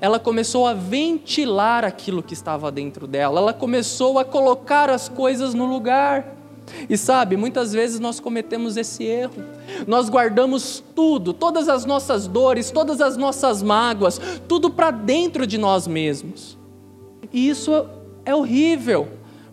Ela 0.00 0.18
começou 0.18 0.66
a 0.66 0.74
ventilar 0.74 1.84
aquilo 1.84 2.22
que 2.22 2.34
estava 2.34 2.72
dentro 2.72 3.06
dela. 3.06 3.40
Ela 3.40 3.52
começou 3.52 4.18
a 4.18 4.24
colocar 4.24 4.90
as 4.90 5.08
coisas 5.08 5.54
no 5.54 5.64
lugar. 5.64 6.35
E 6.88 6.96
sabe, 6.96 7.36
muitas 7.36 7.72
vezes 7.72 8.00
nós 8.00 8.20
cometemos 8.20 8.76
esse 8.76 9.04
erro. 9.04 9.44
Nós 9.86 10.08
guardamos 10.08 10.82
tudo, 10.94 11.32
todas 11.32 11.68
as 11.68 11.84
nossas 11.84 12.26
dores, 12.26 12.70
todas 12.70 13.00
as 13.00 13.16
nossas 13.16 13.62
mágoas, 13.62 14.20
tudo 14.48 14.70
para 14.70 14.90
dentro 14.90 15.46
de 15.46 15.58
nós 15.58 15.86
mesmos. 15.86 16.58
E 17.32 17.48
isso 17.48 17.72
é 18.24 18.34
horrível, 18.34 19.08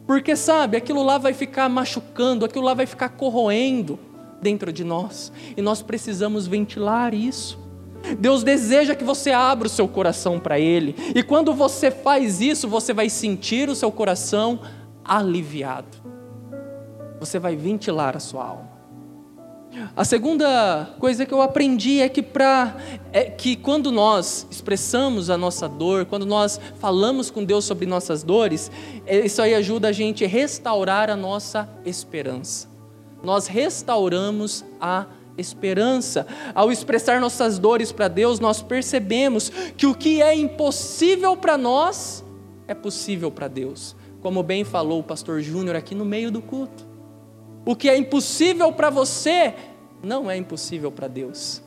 porque 0.05 0.35
sabe, 0.35 0.77
aquilo 0.77 1.03
lá 1.03 1.17
vai 1.17 1.33
ficar 1.33 1.69
machucando, 1.69 2.45
aquilo 2.45 2.65
lá 2.65 2.73
vai 2.73 2.85
ficar 2.85 3.09
corroendo 3.09 3.99
dentro 4.41 4.73
de 4.73 4.83
nós, 4.83 5.31
e 5.55 5.61
nós 5.61 5.81
precisamos 5.81 6.45
ventilar 6.47 7.13
isso. 7.13 7.57
Deus 8.19 8.43
deseja 8.43 8.95
que 8.95 9.03
você 9.03 9.31
abra 9.31 9.67
o 9.67 9.69
seu 9.69 9.87
coração 9.87 10.39
para 10.39 10.59
Ele, 10.59 10.95
e 11.15 11.23
quando 11.23 11.53
você 11.53 11.89
faz 11.89 12.41
isso, 12.41 12.67
você 12.67 12.93
vai 12.93 13.09
sentir 13.09 13.69
o 13.69 13.75
seu 13.75 13.91
coração 13.91 14.59
aliviado 15.05 16.12
você 17.25 17.39
vai 17.39 17.55
ventilar 17.55 18.17
a 18.17 18.19
sua 18.19 18.45
alma. 18.45 18.73
A 19.95 20.05
segunda 20.05 20.93
coisa 20.99 21.25
que 21.25 21.33
eu 21.33 21.41
aprendi 21.41 21.99
é 21.99 22.07
que, 22.07 22.21
pra, 22.21 22.75
é 23.11 23.23
que 23.23 23.55
quando 23.55 23.91
nós 23.91 24.45
expressamos 24.51 25.29
a 25.29 25.37
nossa 25.37 25.67
dor, 25.67 26.05
quando 26.05 26.25
nós 26.25 26.59
falamos 26.79 27.31
com 27.31 27.43
Deus 27.43 27.65
sobre 27.65 27.87
nossas 27.87 28.21
dores, 28.21 28.71
é, 29.05 29.25
isso 29.25 29.41
aí 29.41 29.55
ajuda 29.55 29.87
a 29.87 29.91
gente 29.91 30.23
a 30.23 30.27
restaurar 30.27 31.09
a 31.09 31.15
nossa 31.15 31.67
esperança. 31.85 32.67
Nós 33.23 33.47
restauramos 33.47 34.63
a 34.79 35.07
esperança. 35.37 36.27
Ao 36.53 36.71
expressar 36.71 37.19
nossas 37.19 37.57
dores 37.57 37.91
para 37.91 38.07
Deus, 38.07 38.39
nós 38.39 38.61
percebemos 38.61 39.49
que 39.75 39.87
o 39.87 39.95
que 39.95 40.21
é 40.21 40.35
impossível 40.35 41.35
para 41.35 41.57
nós 41.57 42.23
é 42.67 42.75
possível 42.75 43.31
para 43.31 43.47
Deus. 43.47 43.95
Como 44.21 44.43
bem 44.43 44.63
falou 44.63 44.99
o 44.99 45.03
pastor 45.03 45.41
Júnior 45.41 45.75
aqui 45.75 45.95
no 45.95 46.05
meio 46.05 46.31
do 46.31 46.41
culto. 46.41 46.92
O 47.65 47.75
que 47.75 47.89
é 47.89 47.97
impossível 47.97 48.71
para 48.71 48.89
você 48.89 49.53
não 50.01 50.29
é 50.29 50.35
impossível 50.35 50.91
para 50.91 51.07
Deus. 51.07 51.61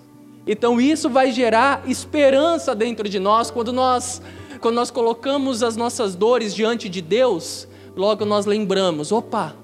Então 0.46 0.80
isso 0.80 1.08
vai 1.08 1.32
gerar 1.32 1.82
esperança 1.88 2.74
dentro 2.74 3.08
de 3.08 3.18
nós 3.18 3.50
quando 3.50 3.72
nós 3.72 4.20
quando 4.60 4.74
nós 4.74 4.90
colocamos 4.90 5.62
as 5.62 5.76
nossas 5.76 6.14
dores 6.14 6.54
diante 6.54 6.88
de 6.88 7.02
Deus, 7.02 7.68
logo 7.94 8.24
nós 8.24 8.46
lembramos, 8.46 9.12
opa, 9.12 9.54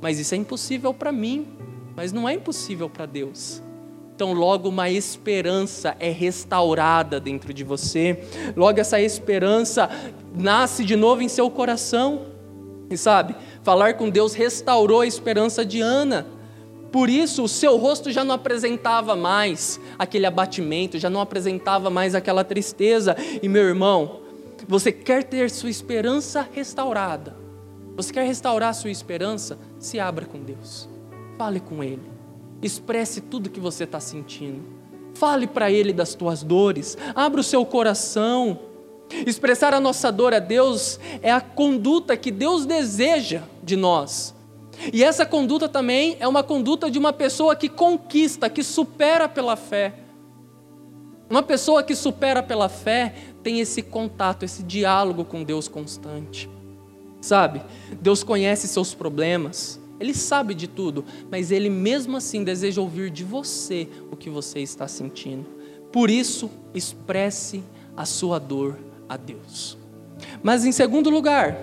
mas 0.00 0.18
isso 0.18 0.34
é 0.34 0.38
impossível 0.38 0.92
para 0.94 1.12
mim, 1.12 1.46
mas 1.94 2.12
não 2.12 2.28
é 2.28 2.34
impossível 2.34 2.88
para 2.88 3.06
Deus. 3.06 3.62
Então, 4.14 4.32
logo 4.32 4.70
uma 4.70 4.88
esperança 4.88 5.94
é 6.00 6.10
restaurada 6.10 7.20
dentro 7.20 7.52
de 7.52 7.62
você, 7.62 8.24
logo 8.56 8.80
essa 8.80 8.98
esperança 8.98 9.90
nasce 10.34 10.84
de 10.84 10.96
novo 10.96 11.20
em 11.20 11.28
seu 11.28 11.50
coração. 11.50 12.22
E 12.88 12.96
sabe, 12.96 13.34
falar 13.66 13.94
com 13.94 14.08
Deus 14.08 14.32
restaurou 14.32 15.00
a 15.00 15.08
esperança 15.08 15.66
de 15.66 15.80
Ana. 15.80 16.24
Por 16.92 17.10
isso, 17.10 17.42
o 17.42 17.48
seu 17.48 17.76
rosto 17.76 18.12
já 18.12 18.22
não 18.22 18.36
apresentava 18.36 19.16
mais 19.16 19.80
aquele 19.98 20.24
abatimento, 20.24 21.00
já 21.00 21.10
não 21.10 21.20
apresentava 21.20 21.90
mais 21.90 22.14
aquela 22.14 22.44
tristeza. 22.44 23.16
E 23.42 23.48
meu 23.48 23.64
irmão, 23.64 24.20
você 24.68 24.92
quer 24.92 25.24
ter 25.24 25.50
sua 25.50 25.68
esperança 25.68 26.48
restaurada? 26.52 27.36
Você 27.96 28.12
quer 28.12 28.24
restaurar 28.24 28.72
sua 28.72 28.88
esperança? 28.88 29.58
Se 29.80 29.98
abra 29.98 30.26
com 30.26 30.38
Deus. 30.38 30.88
Fale 31.36 31.58
com 31.58 31.82
Ele. 31.82 32.08
Expresse 32.62 33.20
tudo 33.20 33.50
que 33.50 33.58
você 33.58 33.82
está 33.82 33.98
sentindo. 33.98 34.62
Fale 35.14 35.48
para 35.48 35.72
Ele 35.72 35.92
das 35.92 36.14
tuas 36.14 36.44
dores. 36.44 36.96
Abra 37.16 37.40
o 37.40 37.44
seu 37.44 37.66
coração. 37.66 38.60
Expressar 39.10 39.72
a 39.72 39.80
nossa 39.80 40.10
dor 40.10 40.34
a 40.34 40.38
Deus 40.38 40.98
é 41.22 41.30
a 41.30 41.40
conduta 41.40 42.16
que 42.16 42.30
Deus 42.30 42.66
deseja 42.66 43.42
de 43.62 43.76
nós. 43.76 44.34
E 44.92 45.02
essa 45.02 45.24
conduta 45.24 45.68
também 45.68 46.16
é 46.20 46.28
uma 46.28 46.42
conduta 46.42 46.90
de 46.90 46.98
uma 46.98 47.12
pessoa 47.12 47.56
que 47.56 47.68
conquista, 47.68 48.50
que 48.50 48.62
supera 48.62 49.28
pela 49.28 49.56
fé. 49.56 49.94
Uma 51.30 51.42
pessoa 51.42 51.82
que 51.82 51.94
supera 51.94 52.42
pela 52.42 52.68
fé 52.68 53.14
tem 53.42 53.60
esse 53.60 53.82
contato, 53.82 54.44
esse 54.44 54.62
diálogo 54.62 55.24
com 55.24 55.42
Deus 55.42 55.66
constante. 55.66 56.48
Sabe? 57.20 57.62
Deus 58.00 58.22
conhece 58.22 58.68
seus 58.68 58.94
problemas, 58.94 59.80
Ele 59.98 60.14
sabe 60.14 60.54
de 60.54 60.68
tudo, 60.68 61.04
mas 61.30 61.50
Ele 61.50 61.70
mesmo 61.70 62.16
assim 62.16 62.44
deseja 62.44 62.80
ouvir 62.80 63.10
de 63.10 63.24
você 63.24 63.88
o 64.10 64.16
que 64.16 64.28
você 64.28 64.60
está 64.60 64.86
sentindo. 64.86 65.46
Por 65.90 66.10
isso, 66.10 66.50
expresse 66.74 67.62
a 67.96 68.04
sua 68.04 68.38
dor 68.38 68.76
a 69.08 69.16
Deus. 69.16 69.76
Mas 70.42 70.64
em 70.64 70.72
segundo 70.72 71.10
lugar, 71.10 71.58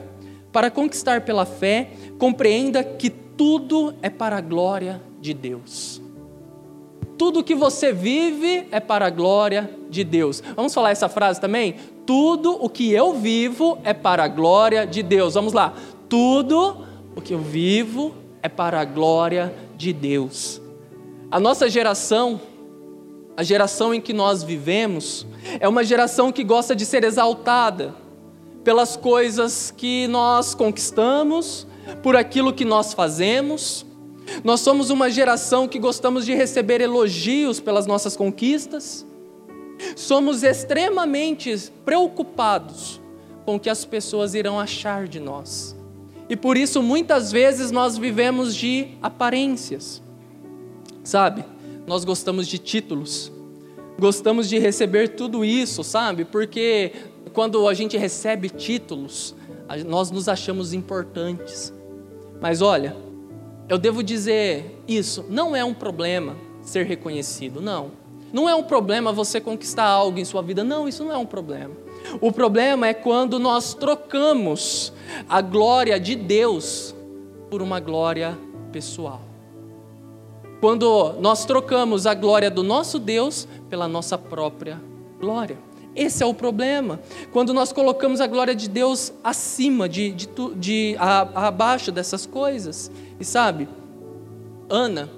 para 0.52 0.70
conquistar 0.70 1.22
pela 1.22 1.46
fé, 1.46 1.92
compreenda 2.18 2.84
que 2.84 3.10
tudo 3.10 3.94
é 4.02 4.10
para 4.10 4.38
a 4.38 4.42
glória 4.42 5.02
de 5.20 5.34
Deus. 5.34 6.02
Tudo 7.18 7.44
que 7.44 7.56
você 7.56 7.92
vive 7.92 8.68
é 8.72 8.80
para 8.80 9.08
a 9.08 9.10
glória 9.10 9.70
de 9.90 10.04
Deus. 10.04 10.42
Vamos 10.56 10.74
falar 10.74 10.92
essa 10.92 11.08
frase 11.08 11.40
também? 11.40 11.76
Tudo 12.06 12.58
o 12.60 12.70
que 12.70 12.92
eu 12.92 13.14
vivo 13.14 13.78
é 13.84 13.94
para 13.94 14.24
a 14.24 14.28
glória 14.28 14.86
de 14.86 15.02
Deus. 15.02 15.36
Vamos 15.36 15.54
lá. 15.54 15.74
Tudo 16.10 16.86
o 17.16 17.22
que 17.22 17.34
eu 17.34 17.40
vivo 17.40 18.14
é 18.42 18.50
para 18.50 18.82
a 18.82 18.86
glória 18.86 19.54
de 19.78 19.94
Deus. 19.94 20.62
A 21.32 21.40
nossa 21.40 21.70
geração 21.70 22.40
a 23.36 23.44
geração 23.44 23.94
em 23.94 24.00
que 24.00 24.14
nós 24.14 24.44
vivemos 24.44 25.26
é 25.60 25.68
uma 25.68 25.84
geração 25.84 26.32
que 26.32 26.44
gosta 26.44 26.76
de 26.76 26.86
ser 26.86 27.04
exaltada 27.04 27.96
pelas 28.64 28.96
coisas 28.96 29.74
que 29.76 30.08
nós 30.08 30.54
conquistamos, 30.56 31.68
por 32.02 32.16
aquilo 32.16 32.54
que 32.54 32.64
nós 32.64 32.94
fazemos. 32.94 33.86
Nós 34.44 34.62
somos 34.62 34.90
uma 34.90 35.10
geração 35.10 35.68
que 35.68 35.80
gostamos 35.80 36.26
de 36.26 36.34
receber 36.34 36.80
elogios 36.80 37.60
pelas 37.60 37.86
nossas 37.86 38.16
conquistas. 38.16 39.06
Somos 39.96 40.44
extremamente 40.44 41.72
preocupados 41.84 43.02
com 43.46 43.56
o 43.56 43.60
que 43.60 43.70
as 43.70 43.84
pessoas 43.84 44.34
irão 44.34 44.60
achar 44.60 45.08
de 45.08 45.20
nós. 45.20 45.76
E 46.30 46.38
por 46.38 46.56
isso 46.56 46.82
muitas 46.82 47.32
vezes 47.32 47.70
nós 47.70 47.98
vivemos 47.98 48.56
de 48.56 48.90
aparências. 49.02 50.02
Sabe? 51.04 51.44
Nós 51.86 52.06
gostamos 52.06 52.48
de 52.48 52.58
títulos, 52.58 53.32
gostamos 54.00 54.48
de 54.48 54.58
receber 54.58 55.10
tudo 55.10 55.44
isso, 55.44 55.84
sabe? 55.84 56.26
Porque 56.26 56.92
quando 57.34 57.68
a 57.68 57.74
gente 57.74 57.98
recebe 57.98 58.50
títulos, 58.50 59.36
nós 59.86 60.10
nos 60.10 60.28
achamos 60.28 60.74
importantes. 60.74 61.74
Mas 62.42 62.62
olha, 62.62 62.96
eu 63.68 63.78
devo 63.78 64.04
dizer 64.04 64.82
isso, 64.88 65.26
não 65.30 65.56
é 65.56 65.64
um 65.64 65.74
problema 65.74 66.36
ser 66.62 66.86
reconhecido, 66.86 67.62
não. 67.62 67.92
Não 68.32 68.50
é 68.50 68.56
um 68.56 68.64
problema 68.64 69.12
você 69.12 69.40
conquistar 69.40 69.86
algo 69.86 70.18
em 70.18 70.26
sua 70.26 70.42
vida, 70.42 70.64
não, 70.64 70.88
isso 70.88 71.04
não 71.04 71.12
é 71.12 71.18
um 71.18 71.26
problema. 71.26 71.76
O 72.20 72.32
problema 72.32 72.88
é 72.88 72.94
quando 72.94 73.38
nós 73.40 73.74
trocamos 73.74 74.92
a 75.30 75.40
glória 75.40 76.00
de 76.00 76.16
Deus 76.16 76.96
por 77.50 77.62
uma 77.62 77.80
glória 77.80 78.38
pessoal 78.72 79.33
quando 80.64 81.16
nós 81.20 81.44
trocamos 81.44 82.08
a 82.08 82.14
glória 82.14 82.50
do 82.50 82.64
nosso 82.64 82.98
Deus 82.98 83.46
pela 83.70 83.86
nossa 83.86 84.18
própria 84.18 84.82
glória. 85.20 85.58
Esse 85.94 86.24
é 86.24 86.26
o 86.26 86.34
problema. 86.34 87.02
Quando 87.34 87.54
nós 87.54 87.74
colocamos 87.74 88.22
a 88.22 88.28
glória 88.28 88.56
de 88.56 88.70
Deus 88.70 89.12
acima, 89.22 89.90
de, 89.90 90.12
de, 90.12 90.30
de 90.56 90.96
a, 90.98 91.48
abaixo 91.48 91.92
dessas 91.92 92.26
coisas. 92.26 92.90
E 93.20 93.26
sabe, 93.26 93.68
Ana, 94.70 95.10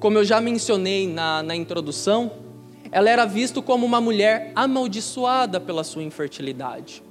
como 0.00 0.18
eu 0.18 0.24
já 0.24 0.38
mencionei 0.38 1.08
na, 1.08 1.42
na 1.42 1.56
introdução, 1.56 2.32
ela 2.92 3.08
era 3.08 3.24
vista 3.24 3.62
como 3.62 3.86
uma 3.86 4.02
mulher 4.02 4.52
amaldiçoada 4.54 5.58
pela 5.58 5.82
sua 5.82 6.02
infertilidade. 6.02 7.02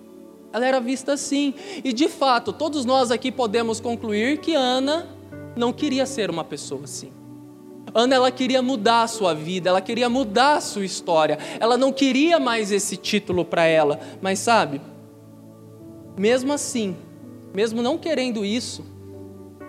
Ela 0.54 0.68
era 0.68 0.80
vista 0.80 1.14
assim. 1.14 1.56
E 1.84 1.92
de 1.92 2.08
fato, 2.08 2.54
todos 2.54 2.86
nós 2.86 3.10
aqui 3.10 3.32
podemos 3.32 3.80
concluir 3.80 4.38
que 4.42 4.54
Ana 4.54 5.08
não 5.56 5.74
queria 5.74 6.06
ser 6.06 6.30
uma 6.30 6.44
pessoa 6.44 6.84
assim. 6.84 7.18
Ana 7.94 8.16
ela 8.16 8.32
queria 8.32 8.62
mudar 8.62 9.04
a 9.04 9.08
sua 9.08 9.34
vida, 9.34 9.70
ela 9.70 9.82
queria 9.82 10.10
mudar 10.10 10.56
a 10.58 10.62
sua 10.62 10.86
história. 10.86 11.38
Ela 11.60 11.78
não 11.78 11.92
queria 11.92 12.40
mais 12.40 12.72
esse 12.72 12.98
título 12.98 13.44
para 13.46 13.66
ela, 13.66 14.00
mas 14.22 14.40
sabe? 14.40 14.82
Mesmo 16.18 16.52
assim, 16.52 16.96
mesmo 17.54 17.82
não 17.82 17.98
querendo 17.98 18.44
isso, 18.46 18.84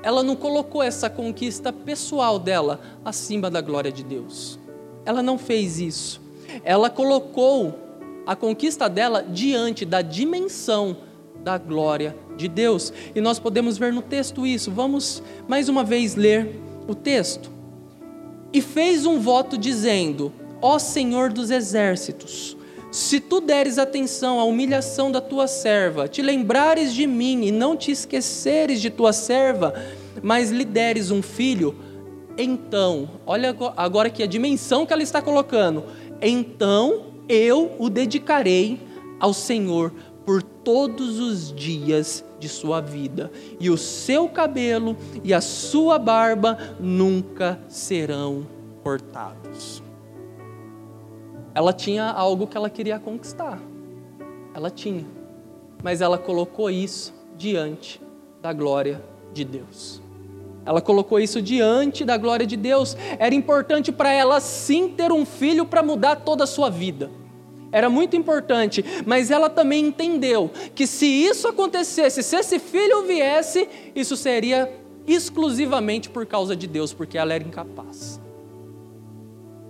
ela 0.03 0.23
não 0.23 0.35
colocou 0.35 0.83
essa 0.83 1.11
conquista 1.11 1.73
pessoal 1.73 2.39
dela 2.39 2.81
acima 3.05 3.51
da 3.51 3.61
glória 3.61 3.93
de 3.93 4.03
Deus. 4.03 4.59
Ela 5.05 5.23
não 5.23 5.39
fez 5.39 5.79
isso. 5.79 6.21
ela 6.65 6.91
colocou 6.91 7.79
a 8.27 8.35
conquista 8.35 8.89
dela 8.89 9.23
diante 9.23 9.85
da 9.85 10.03
dimensão 10.03 10.97
da 11.43 11.57
glória 11.59 12.17
de 12.37 12.49
Deus. 12.49 12.93
E 13.15 13.21
nós 13.21 13.39
podemos 13.39 13.79
ver 13.79 13.93
no 13.93 14.03
texto 14.03 14.47
isso. 14.47 14.71
Vamos 14.71 15.23
mais 15.49 15.69
uma 15.69 15.85
vez 15.85 16.15
ler 16.15 16.61
o 16.87 16.95
texto. 16.95 17.51
E 18.53 18.61
fez 18.61 19.07
um 19.07 19.21
voto 19.21 19.57
dizendo: 19.57 20.33
Ó 20.61 20.79
Senhor 20.79 21.33
dos 21.33 21.51
exércitos, 21.51 22.57
se 22.91 23.21
tu 23.21 23.41
deres 23.41 23.79
atenção 23.79 24.41
à 24.41 24.45
humilhação 24.45 25.13
da 25.13 25.21
tua 25.21 25.47
serva, 25.47 26.09
te 26.09 26.23
lembrares 26.23 26.93
de 26.93 27.07
mim 27.07 27.45
e 27.45 27.53
não 27.53 27.77
te 27.77 27.93
esqueceres 27.93 28.81
de 28.81 28.91
tua 28.91 29.13
serva, 29.13 29.75
mas 30.23 30.51
lhe 30.51 30.65
deres 30.65 31.11
um 31.11 31.23
filho, 31.23 31.77
então, 32.37 33.09
olha 33.27 33.55
agora 33.77 34.09
aqui 34.09 34.23
a 34.23 34.27
dimensão 34.27 34.87
que 34.87 34.93
ela 34.93 35.03
está 35.03 35.21
colocando. 35.21 35.85
Então 36.23 37.03
eu 37.29 37.73
o 37.79 37.89
dedicarei 37.91 38.81
ao 39.21 39.33
Senhor 39.33 39.93
por 40.25 40.43
todos 40.43 41.19
os 41.19 41.55
dias 41.55 42.25
de 42.41 42.49
sua 42.49 42.81
vida, 42.81 43.31
e 43.61 43.71
o 43.71 43.77
seu 43.77 44.29
cabelo 44.29 44.97
e 45.23 45.33
a 45.33 45.41
sua 45.41 45.99
barba 45.99 46.59
nunca 46.81 47.61
serão 47.69 48.47
cortados. 48.83 49.83
Ela 51.55 51.73
tinha 51.73 52.07
algo 52.07 52.47
que 52.47 52.57
ela 52.57 52.71
queria 52.71 52.99
conquistar. 52.99 53.61
Ela 54.55 54.71
tinha. 54.71 55.05
Mas 55.83 56.01
ela 56.01 56.17
colocou 56.17 56.71
isso 56.71 57.13
diante 57.37 58.01
da 58.41 58.53
glória 58.53 59.03
de 59.33 59.45
Deus. 59.45 60.01
Ela 60.65 60.81
colocou 60.81 61.19
isso 61.19 61.41
diante 61.43 62.05
da 62.05 62.17
glória 62.17 62.47
de 62.47 62.57
Deus. 62.57 62.97
Era 63.19 63.35
importante 63.35 63.91
para 63.91 64.13
ela 64.13 64.41
sim 64.41 64.89
ter 64.89 65.13
um 65.13 65.25
filho 65.25 65.67
para 65.67 65.83
mudar 65.83 66.17
toda 66.17 66.45
a 66.45 66.47
sua 66.47 66.71
vida. 66.71 67.11
Era 67.73 67.89
muito 67.89 68.17
importante, 68.17 68.85
mas 69.07 69.31
ela 69.31 69.49
também 69.49 69.87
entendeu 69.87 70.51
que 70.75 70.87
se 70.87 71.07
isso 71.07 71.47
acontecesse, 71.47 72.23
se 72.23 72.37
esse 72.37 72.59
filho 72.59 73.03
viesse, 73.03 73.69
isso 73.95 74.17
seria 74.17 74.73
exclusivamente 75.07 76.11
por 76.11 76.27
causa 76.27 76.57
de 76.57 76.67
Deus, 76.67 76.93
porque 76.93 77.17
ela 77.17 77.33
era 77.33 77.45
incapaz. 77.45 78.21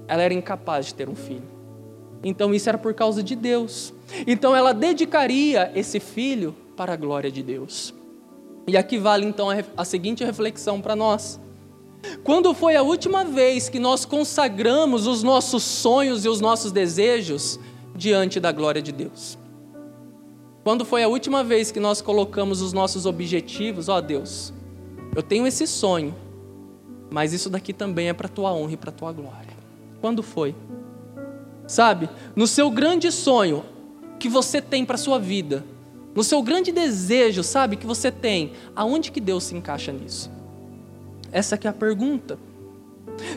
Ela 0.08 0.22
era 0.22 0.34
incapaz 0.34 0.86
de 0.86 0.94
ter 0.94 1.08
um 1.08 1.14
filho. 1.14 1.48
Então 2.22 2.54
isso 2.54 2.68
era 2.68 2.78
por 2.78 2.94
causa 2.94 3.22
de 3.22 3.34
Deus. 3.34 3.92
Então 4.26 4.54
ela 4.54 4.72
dedicaria 4.72 5.70
esse 5.74 6.00
filho 6.00 6.54
para 6.76 6.94
a 6.94 6.96
glória 6.96 7.30
de 7.30 7.42
Deus. 7.42 7.94
E 8.66 8.76
aqui 8.76 8.98
vale 8.98 9.26
então 9.26 9.48
a, 9.76 9.84
seguinte 9.84 10.24
reflexão 10.24 10.80
para 10.80 10.94
nós. 10.94 11.40
Quando 12.24 12.54
foi 12.54 12.76
a 12.76 12.82
última 12.82 13.24
vez 13.24 13.68
que 13.68 13.78
nós 13.78 14.04
consagramos 14.04 15.06
os 15.06 15.22
nossos 15.22 15.62
sonhos 15.62 16.24
e 16.24 16.28
os 16.28 16.40
nossos 16.40 16.72
desejos 16.72 17.58
diante 17.94 18.40
da 18.40 18.52
glória 18.52 18.80
de 18.80 18.92
Deus? 18.92 19.38
Quando 20.62 20.84
foi 20.84 21.02
a 21.02 21.08
última 21.08 21.42
vez 21.42 21.72
que 21.72 21.80
nós 21.80 22.02
colocamos 22.02 22.60
os 22.60 22.72
nossos 22.72 23.06
objetivos, 23.06 23.88
ó 23.88 23.96
oh, 23.96 24.00
Deus, 24.00 24.52
eu 25.16 25.22
tenho 25.22 25.46
esse 25.46 25.66
sonho, 25.66 26.14
mas 27.10 27.32
isso 27.32 27.48
daqui 27.48 27.72
também 27.72 28.08
é 28.08 28.12
para 28.12 28.26
a 28.26 28.30
tua 28.30 28.52
honra 28.52 28.72
e 28.72 28.76
para 28.76 28.90
a 28.90 28.92
tua 28.92 29.12
glória. 29.12 29.56
Quando 30.00 30.22
foi? 30.22 30.54
Sabe, 31.66 32.08
no 32.36 32.46
seu 32.46 32.70
grande 32.70 33.10
sonho 33.10 33.64
que 34.18 34.28
você 34.28 34.60
tem 34.60 34.84
para 34.84 34.96
sua 34.96 35.18
vida, 35.18 35.64
no 36.14 36.24
seu 36.24 36.42
grande 36.42 36.72
desejo, 36.72 37.42
sabe, 37.42 37.76
que 37.76 37.86
você 37.86 38.10
tem, 38.10 38.52
aonde 38.74 39.12
que 39.12 39.20
Deus 39.20 39.44
se 39.44 39.56
encaixa 39.56 39.92
nisso? 39.92 40.30
Essa 41.32 41.56
que 41.56 41.66
é 41.66 41.70
a 41.70 41.72
pergunta. 41.72 42.38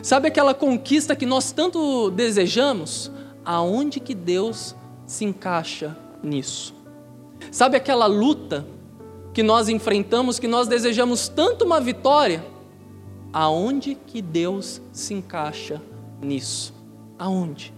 Sabe 0.02 0.28
aquela 0.28 0.52
conquista 0.52 1.14
que 1.14 1.26
nós 1.26 1.52
tanto 1.52 2.10
desejamos? 2.10 3.10
Aonde 3.44 4.00
que 4.00 4.14
Deus 4.14 4.74
se 5.06 5.24
encaixa 5.24 5.96
nisso? 6.22 6.74
Sabe 7.50 7.76
aquela 7.76 8.06
luta 8.06 8.66
que 9.32 9.42
nós 9.42 9.68
enfrentamos, 9.68 10.38
que 10.38 10.48
nós 10.48 10.66
desejamos 10.66 11.28
tanto 11.28 11.64
uma 11.64 11.80
vitória? 11.80 12.44
Aonde 13.32 13.94
que 13.94 14.22
Deus 14.22 14.80
se 14.92 15.12
encaixa 15.12 15.82
nisso? 16.22 16.72
Aonde? 17.18 17.74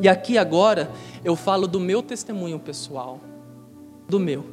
E 0.00 0.08
aqui 0.08 0.38
agora 0.38 0.90
eu 1.24 1.36
falo 1.36 1.66
do 1.66 1.78
meu 1.78 2.02
testemunho 2.02 2.58
pessoal 2.58 3.20
do 4.08 4.18
meu. 4.18 4.44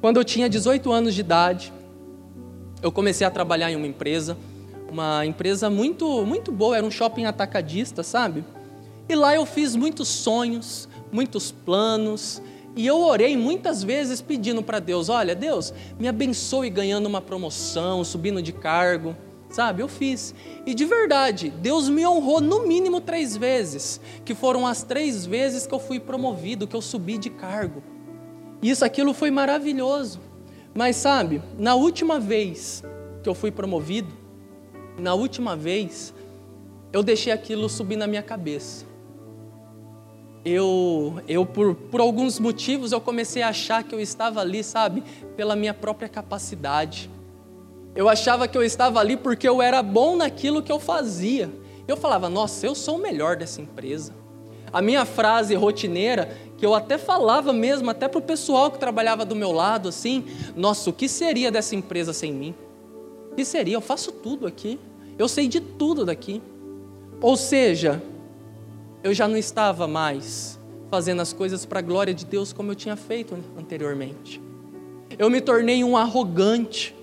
Quando 0.00 0.18
eu 0.18 0.24
tinha 0.24 0.48
18 0.48 0.90
anos 0.92 1.14
de 1.14 1.20
idade, 1.20 1.72
eu 2.82 2.92
comecei 2.92 3.26
a 3.26 3.30
trabalhar 3.30 3.70
em 3.70 3.76
uma 3.76 3.86
empresa, 3.86 4.36
uma 4.90 5.24
empresa 5.24 5.70
muito, 5.70 6.26
muito 6.26 6.52
boa, 6.52 6.76
era 6.76 6.84
um 6.84 6.90
shopping 6.90 7.24
atacadista, 7.24 8.02
sabe? 8.02 8.44
E 9.08 9.14
lá 9.14 9.34
eu 9.34 9.44
fiz 9.44 9.76
muitos 9.76 10.08
sonhos, 10.08 10.88
muitos 11.10 11.50
planos, 11.50 12.40
e 12.74 12.86
eu 12.86 13.00
orei 13.02 13.36
muitas 13.36 13.82
vezes 13.82 14.22
pedindo 14.22 14.62
para 14.62 14.78
Deus: 14.78 15.08
olha, 15.08 15.34
Deus, 15.34 15.74
me 15.98 16.08
abençoe 16.08 16.70
ganhando 16.70 17.06
uma 17.06 17.20
promoção, 17.20 18.02
subindo 18.02 18.40
de 18.40 18.52
cargo, 18.52 19.16
sabe? 19.50 19.82
Eu 19.82 19.88
fiz. 19.88 20.34
E 20.64 20.74
de 20.74 20.84
verdade, 20.84 21.50
Deus 21.50 21.88
me 21.88 22.06
honrou 22.06 22.40
no 22.40 22.66
mínimo 22.66 23.00
três 23.00 23.36
vezes, 23.36 24.00
que 24.24 24.34
foram 24.34 24.66
as 24.66 24.82
três 24.82 25.26
vezes 25.26 25.66
que 25.66 25.74
eu 25.74 25.78
fui 25.78 26.00
promovido, 26.00 26.66
que 26.66 26.76
eu 26.76 26.82
subi 26.82 27.18
de 27.18 27.28
cargo. 27.28 27.82
Isso, 28.62 28.84
aquilo 28.84 29.12
foi 29.12 29.30
maravilhoso. 29.30 30.20
Mas 30.74 30.96
sabe, 30.96 31.42
na 31.58 31.74
última 31.74 32.18
vez 32.18 32.82
que 33.22 33.28
eu 33.28 33.34
fui 33.34 33.50
promovido, 33.50 34.10
na 34.98 35.12
última 35.12 35.54
vez, 35.54 36.14
eu 36.92 37.02
deixei 37.02 37.32
aquilo 37.32 37.68
subir 37.68 37.96
na 37.96 38.06
minha 38.06 38.22
cabeça. 38.22 38.91
Eu, 40.44 41.20
eu 41.28 41.46
por, 41.46 41.74
por 41.74 42.00
alguns 42.00 42.40
motivos, 42.40 42.90
eu 42.90 43.00
comecei 43.00 43.42
a 43.42 43.48
achar 43.48 43.84
que 43.84 43.94
eu 43.94 44.00
estava 44.00 44.40
ali, 44.40 44.64
sabe, 44.64 45.04
pela 45.36 45.54
minha 45.54 45.72
própria 45.72 46.08
capacidade. 46.08 47.08
Eu 47.94 48.08
achava 48.08 48.48
que 48.48 48.56
eu 48.56 48.62
estava 48.62 48.98
ali 48.98 49.16
porque 49.16 49.48
eu 49.48 49.62
era 49.62 49.82
bom 49.82 50.16
naquilo 50.16 50.62
que 50.62 50.72
eu 50.72 50.80
fazia. 50.80 51.50
Eu 51.86 51.96
falava, 51.96 52.28
nossa, 52.28 52.66
eu 52.66 52.74
sou 52.74 52.96
o 52.96 53.02
melhor 53.02 53.36
dessa 53.36 53.60
empresa. 53.60 54.14
A 54.72 54.80
minha 54.80 55.04
frase 55.04 55.54
rotineira 55.54 56.34
que 56.56 56.64
eu 56.64 56.74
até 56.74 56.96
falava 56.96 57.52
mesmo, 57.52 57.90
até 57.90 58.08
para 58.08 58.18
o 58.18 58.22
pessoal 58.22 58.70
que 58.70 58.78
trabalhava 58.78 59.24
do 59.24 59.36
meu 59.36 59.52
lado, 59.52 59.88
assim, 59.88 60.24
nossa, 60.56 60.88
o 60.88 60.92
que 60.92 61.08
seria 61.08 61.50
dessa 61.50 61.74
empresa 61.74 62.12
sem 62.12 62.32
mim? 62.32 62.54
O 63.30 63.34
que 63.34 63.44
seria? 63.44 63.74
Eu 63.74 63.80
faço 63.80 64.12
tudo 64.12 64.46
aqui, 64.46 64.78
eu 65.18 65.28
sei 65.28 65.48
de 65.48 65.60
tudo 65.60 66.04
daqui. 66.04 66.40
Ou 67.20 67.36
seja, 67.36 68.02
eu 69.02 69.12
já 69.12 69.26
não 69.26 69.36
estava 69.36 69.86
mais 69.86 70.58
fazendo 70.90 71.22
as 71.22 71.32
coisas 71.32 71.64
para 71.64 71.78
a 71.78 71.82
glória 71.82 72.12
de 72.12 72.24
Deus 72.24 72.52
como 72.52 72.70
eu 72.70 72.74
tinha 72.74 72.96
feito 72.96 73.36
anteriormente. 73.58 74.40
Eu 75.18 75.28
me 75.30 75.40
tornei 75.40 75.82
um 75.82 75.96
arrogante, 75.96 76.94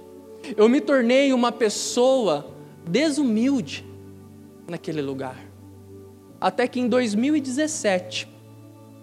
eu 0.55 0.69
me 0.69 0.79
tornei 0.79 1.33
uma 1.33 1.51
pessoa 1.51 2.47
desumilde 2.87 3.85
naquele 4.67 5.01
lugar. 5.01 5.37
Até 6.39 6.67
que 6.67 6.79
em 6.79 6.87
2017, 6.87 8.27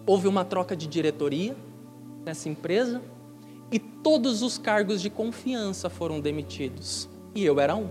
houve 0.07 0.29
uma 0.29 0.45
troca 0.45 0.75
de 0.77 0.87
diretoria 0.87 1.57
nessa 2.25 2.49
empresa 2.49 3.03
e 3.71 3.79
todos 3.79 4.43
os 4.43 4.57
cargos 4.57 5.03
de 5.03 5.11
confiança 5.11 5.91
foram 5.91 6.21
demitidos. 6.21 7.09
E 7.35 7.45
eu 7.45 7.61
era 7.61 7.77
um. 7.77 7.89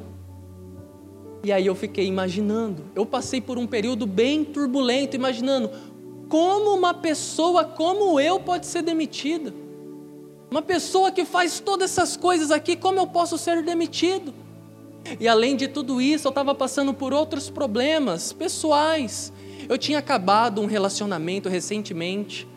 E 1.46 1.52
aí 1.52 1.66
eu 1.68 1.76
fiquei 1.76 2.06
imaginando, 2.06 2.84
eu 2.96 3.06
passei 3.06 3.40
por 3.40 3.58
um 3.58 3.66
período 3.68 4.06
bem 4.06 4.44
turbulento, 4.44 5.16
imaginando 5.16 5.70
como 6.28 6.76
uma 6.76 6.94
pessoa 6.94 7.64
como 7.64 8.20
eu 8.20 8.40
pode 8.40 8.66
ser 8.66 8.82
demitida. 8.82 9.54
Uma 10.52 10.62
pessoa 10.62 11.12
que 11.12 11.24
faz 11.24 11.60
todas 11.60 11.92
essas 11.92 12.18
coisas 12.18 12.52
aqui, 12.52 12.76
como 12.76 13.00
eu 13.00 13.08
posso 13.08 13.38
ser 13.38 13.62
demitido? 13.64 14.34
E 15.20 15.28
além 15.28 15.56
de 15.56 15.68
tudo 15.68 16.02
isso, 16.02 16.28
eu 16.28 16.30
estava 16.30 16.56
passando 16.56 16.94
por 16.94 17.14
outros 17.14 17.50
problemas 17.50 18.34
pessoais 18.34 19.32
eu 19.68 19.78
tinha 19.78 20.00
acabado 20.00 20.62
um 20.62 20.66
relacionamento 20.66 21.50
recentemente. 21.50 22.48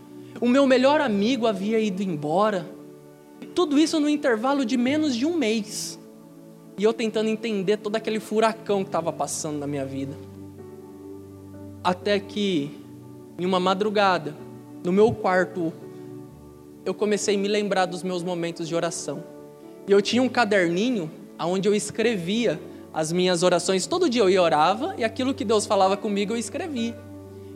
O 0.40 0.48
meu 0.48 0.66
melhor 0.66 1.00
amigo 1.00 1.46
havia 1.46 1.78
ido 1.80 2.02
embora. 2.02 2.68
Tudo 3.54 3.78
isso 3.78 3.98
no 3.98 4.08
intervalo 4.08 4.64
de 4.64 4.76
menos 4.76 5.16
de 5.16 5.24
um 5.24 5.36
mês. 5.36 5.97
E 6.78 6.84
eu 6.84 6.94
tentando 6.94 7.28
entender 7.28 7.76
todo 7.78 7.96
aquele 7.96 8.20
furacão 8.20 8.84
que 8.84 8.88
estava 8.88 9.12
passando 9.12 9.58
na 9.58 9.66
minha 9.66 9.84
vida. 9.84 10.14
Até 11.82 12.20
que, 12.20 12.70
em 13.36 13.44
uma 13.44 13.58
madrugada, 13.58 14.34
no 14.84 14.92
meu 14.92 15.12
quarto, 15.12 15.72
eu 16.84 16.94
comecei 16.94 17.34
a 17.34 17.38
me 17.38 17.48
lembrar 17.48 17.86
dos 17.86 18.04
meus 18.04 18.22
momentos 18.22 18.68
de 18.68 18.76
oração. 18.76 19.24
E 19.88 19.92
eu 19.92 20.00
tinha 20.00 20.22
um 20.22 20.28
caderninho 20.28 21.10
onde 21.40 21.68
eu 21.68 21.74
escrevia 21.74 22.60
as 22.94 23.10
minhas 23.10 23.42
orações. 23.42 23.86
Todo 23.86 24.08
dia 24.08 24.22
eu 24.22 24.42
orava 24.42 24.94
e 24.96 25.02
aquilo 25.02 25.34
que 25.34 25.44
Deus 25.44 25.66
falava 25.66 25.96
comigo 25.96 26.32
eu 26.32 26.36
escrevia. 26.36 27.07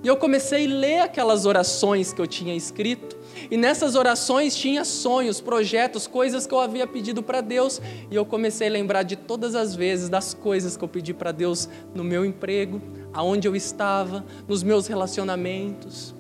E 0.03 0.09
eu 0.09 0.17
comecei 0.17 0.67
a 0.67 0.69
ler 0.69 1.01
aquelas 1.01 1.47
orações 1.47 2.13
que 2.13 2.21
eu 2.21 2.27
tinha 2.27 2.55
escrito. 2.55 3.17
E 3.51 3.57
nessas 3.57 3.95
orações 3.95 4.57
tinha 4.57 4.85
sonhos, 4.85 5.41
projetos, 5.41 6.07
coisas 6.07 6.47
que 6.47 6.53
eu 6.53 6.61
havia 6.61 6.87
pedido 6.87 7.23
para 7.23 7.41
Deus. 7.41 7.81
E 8.11 8.15
eu 8.15 8.25
comecei 8.25 8.67
a 8.67 8.71
lembrar 8.71 9.05
de 9.05 9.15
todas 9.15 9.55
as 9.55 9.77
vezes 9.77 10.09
das 10.09 10.35
coisas 10.35 10.77
que 10.77 10.83
eu 10.83 10.89
pedi 10.89 11.15
para 11.15 11.31
Deus 11.31 11.69
no 11.95 12.03
meu 12.03 12.25
emprego, 12.25 12.81
aonde 13.13 13.47
eu 13.47 13.55
estava, 13.55 14.25
nos 14.49 14.63
meus 14.63 14.89
relacionamentos. 14.89 16.15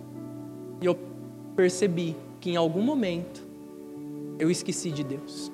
E 0.81 0.87
eu 0.87 0.97
percebi 1.57 2.17
que 2.41 2.51
em 2.51 2.57
algum 2.57 2.83
momento 2.83 3.43
eu 4.39 4.51
esqueci 4.51 4.91
de 4.91 5.03
Deus. 5.03 5.51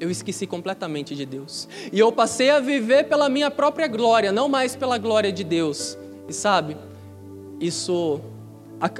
Eu 0.00 0.10
esqueci 0.10 0.46
completamente 0.46 1.14
de 1.14 1.24
Deus. 1.24 1.68
E 1.92 1.98
eu 1.98 2.12
passei 2.12 2.50
a 2.50 2.60
viver 2.60 3.04
pela 3.04 3.28
minha 3.28 3.50
própria 3.50 3.88
glória, 3.88 4.30
não 4.30 4.48
mais 4.48 4.76
pela 4.76 4.98
glória 4.98 5.32
de 5.32 5.42
Deus. 5.42 5.98
E 6.28 6.32
sabe, 6.32 6.76
isso, 7.60 8.20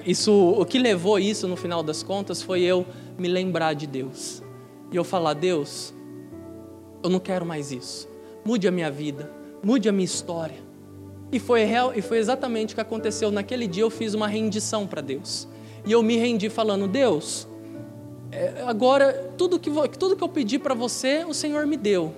isso, 0.04 0.32
o 0.32 0.64
que 0.64 0.78
levou 0.78 1.18
isso 1.18 1.46
no 1.46 1.56
final 1.56 1.82
das 1.82 2.02
contas 2.02 2.42
foi 2.42 2.62
eu 2.62 2.86
me 3.18 3.28
lembrar 3.28 3.74
de 3.74 3.86
Deus. 3.86 4.42
E 4.90 4.96
eu 4.96 5.04
falar, 5.04 5.34
Deus, 5.34 5.94
eu 7.02 7.10
não 7.10 7.20
quero 7.20 7.44
mais 7.44 7.70
isso. 7.70 8.08
Mude 8.44 8.66
a 8.66 8.70
minha 8.70 8.90
vida, 8.90 9.30
mude 9.62 9.88
a 9.88 9.92
minha 9.92 10.04
história. 10.04 10.56
E 11.30 11.38
foi, 11.38 11.64
real, 11.64 11.92
e 11.94 12.00
foi 12.00 12.18
exatamente 12.18 12.72
o 12.72 12.74
que 12.74 12.80
aconteceu. 12.80 13.30
Naquele 13.30 13.66
dia 13.66 13.82
eu 13.82 13.90
fiz 13.90 14.14
uma 14.14 14.26
rendição 14.26 14.86
para 14.86 15.00
Deus. 15.00 15.46
E 15.84 15.92
eu 15.92 16.02
me 16.02 16.16
rendi 16.16 16.48
falando, 16.48 16.88
Deus, 16.88 17.46
é, 18.32 18.62
agora 18.66 19.32
tudo 19.36 19.58
que, 19.58 19.70
tudo 19.98 20.16
que 20.16 20.24
eu 20.24 20.28
pedi 20.28 20.58
para 20.58 20.74
você, 20.74 21.24
o 21.24 21.34
Senhor 21.34 21.66
me 21.66 21.76
deu. 21.76 22.14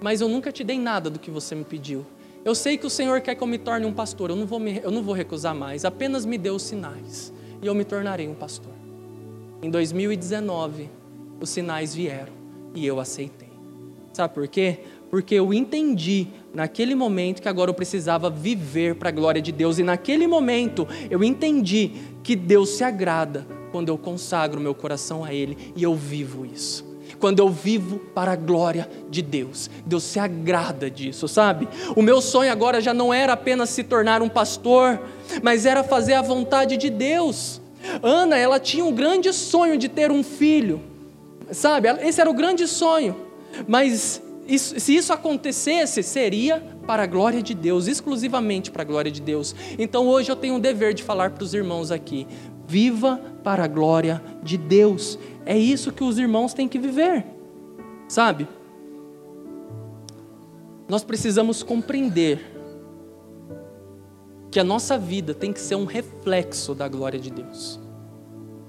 Mas 0.00 0.20
eu 0.20 0.28
nunca 0.28 0.52
te 0.52 0.62
dei 0.62 0.78
nada 0.78 1.10
do 1.10 1.18
que 1.18 1.30
você 1.30 1.54
me 1.54 1.64
pediu. 1.64 2.06
Eu 2.46 2.54
sei 2.54 2.78
que 2.78 2.86
o 2.86 2.90
Senhor 2.90 3.20
quer 3.22 3.34
que 3.34 3.42
eu 3.42 3.46
me 3.48 3.58
torne 3.58 3.86
um 3.86 3.92
pastor, 3.92 4.30
eu 4.30 4.36
não 4.36 4.46
vou, 4.46 4.60
me, 4.60 4.80
eu 4.80 4.92
não 4.92 5.02
vou 5.02 5.12
recusar 5.12 5.52
mais. 5.52 5.84
Apenas 5.84 6.24
me 6.24 6.38
dê 6.38 6.48
os 6.48 6.62
sinais 6.62 7.32
e 7.60 7.66
eu 7.66 7.74
me 7.74 7.84
tornarei 7.84 8.28
um 8.28 8.36
pastor. 8.36 8.72
Em 9.60 9.68
2019, 9.68 10.88
os 11.40 11.50
sinais 11.50 11.92
vieram 11.92 12.32
e 12.72 12.86
eu 12.86 13.00
aceitei. 13.00 13.48
Sabe 14.12 14.32
por 14.32 14.46
quê? 14.46 14.78
Porque 15.10 15.34
eu 15.34 15.52
entendi 15.52 16.28
naquele 16.54 16.94
momento 16.94 17.42
que 17.42 17.48
agora 17.48 17.68
eu 17.68 17.74
precisava 17.74 18.30
viver 18.30 18.94
para 18.94 19.08
a 19.08 19.12
glória 19.12 19.42
de 19.42 19.50
Deus, 19.50 19.80
e 19.80 19.82
naquele 19.82 20.28
momento 20.28 20.86
eu 21.10 21.24
entendi 21.24 21.90
que 22.22 22.36
Deus 22.36 22.68
se 22.68 22.84
agrada 22.84 23.44
quando 23.72 23.88
eu 23.88 23.98
consagro 23.98 24.60
meu 24.60 24.72
coração 24.72 25.24
a 25.24 25.34
Ele 25.34 25.72
e 25.74 25.82
eu 25.82 25.96
vivo 25.96 26.46
isso. 26.46 26.85
Quando 27.18 27.38
eu 27.38 27.48
vivo 27.48 27.98
para 28.14 28.32
a 28.32 28.36
glória 28.36 28.88
de 29.08 29.22
Deus, 29.22 29.70
Deus 29.84 30.02
se 30.02 30.18
agrada 30.18 30.90
disso, 30.90 31.26
sabe? 31.26 31.68
O 31.94 32.02
meu 32.02 32.20
sonho 32.20 32.52
agora 32.52 32.80
já 32.80 32.92
não 32.92 33.12
era 33.12 33.32
apenas 33.32 33.70
se 33.70 33.82
tornar 33.82 34.22
um 34.22 34.28
pastor, 34.28 35.00
mas 35.42 35.64
era 35.66 35.82
fazer 35.82 36.14
a 36.14 36.22
vontade 36.22 36.76
de 36.76 36.90
Deus. 36.90 37.60
Ana, 38.02 38.36
ela 38.36 38.58
tinha 38.58 38.84
um 38.84 38.92
grande 38.92 39.32
sonho 39.32 39.78
de 39.78 39.88
ter 39.88 40.10
um 40.10 40.22
filho, 40.22 40.80
sabe? 41.52 41.88
Esse 42.06 42.20
era 42.20 42.28
o 42.28 42.34
grande 42.34 42.66
sonho, 42.66 43.16
mas 43.66 44.20
isso, 44.46 44.78
se 44.78 44.94
isso 44.94 45.12
acontecesse, 45.12 46.02
seria 46.02 46.62
para 46.86 47.02
a 47.02 47.06
glória 47.06 47.42
de 47.42 47.52
Deus, 47.52 47.88
exclusivamente 47.88 48.70
para 48.70 48.82
a 48.82 48.84
glória 48.84 49.10
de 49.10 49.20
Deus. 49.20 49.54
Então 49.78 50.06
hoje 50.06 50.30
eu 50.30 50.36
tenho 50.36 50.56
o 50.56 50.60
dever 50.60 50.94
de 50.94 51.02
falar 51.02 51.30
para 51.30 51.42
os 51.42 51.52
irmãos 51.52 51.90
aqui: 51.90 52.26
viva 52.66 53.20
para 53.42 53.64
a 53.64 53.68
glória 53.68 54.22
de 54.42 54.56
Deus. 54.56 55.18
É 55.44 55.56
isso 55.56 55.92
que 55.92 56.02
os 56.02 56.18
irmãos 56.18 56.52
têm 56.52 56.68
que 56.68 56.78
viver, 56.78 57.24
sabe? 58.08 58.48
Nós 60.88 61.04
precisamos 61.04 61.62
compreender 61.62 62.54
que 64.50 64.60
a 64.60 64.64
nossa 64.64 64.96
vida 64.96 65.34
tem 65.34 65.52
que 65.52 65.60
ser 65.60 65.74
um 65.74 65.84
reflexo 65.84 66.74
da 66.74 66.88
glória 66.88 67.18
de 67.18 67.30
Deus. 67.30 67.80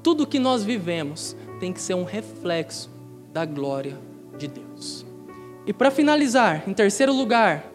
Tudo 0.03 0.27
que 0.27 0.39
nós 0.39 0.63
vivemos 0.63 1.35
tem 1.59 1.71
que 1.71 1.81
ser 1.81 1.93
um 1.93 2.03
reflexo 2.03 2.89
da 3.31 3.45
glória 3.45 3.97
de 4.37 4.47
Deus. 4.47 5.05
E 5.65 5.73
para 5.73 5.91
finalizar, 5.91 6.63
em 6.67 6.73
terceiro 6.73 7.13
lugar, 7.13 7.71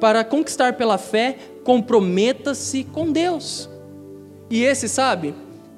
para 0.00 0.24
conquistar 0.24 0.74
pela 0.74 0.98
fé, 0.98 1.38
comprometa-se 1.64 2.84
com 2.84 3.10
Deus. 3.10 3.68
E 4.50 4.62
esse, 4.64 4.88
sabe, 4.88 5.34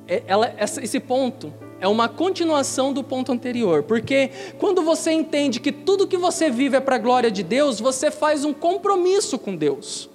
ela, 0.07 0.55
esse 0.59 1.01
ponto 1.01 1.53
é 1.81 1.89
uma 1.89 2.09
continuação 2.09 2.93
do 2.93 3.03
ponto 3.03 3.33
anterior, 3.33 3.83
porque 3.83 4.31
quando 4.59 4.83
você 4.83 5.11
entende 5.11 5.59
que 5.59 5.73
tudo 5.73 6.07
que 6.07 6.17
você 6.17 6.49
vive 6.49 6.77
é 6.77 6.81
para 6.81 6.97
a 6.97 6.99
glória 6.99 7.31
de 7.31 7.43
Deus, 7.43 7.81
você 7.81 8.11
faz 8.11 8.45
um 8.45 8.53
compromisso 8.53 9.39
com 9.39 9.57
Deus. 9.57 10.09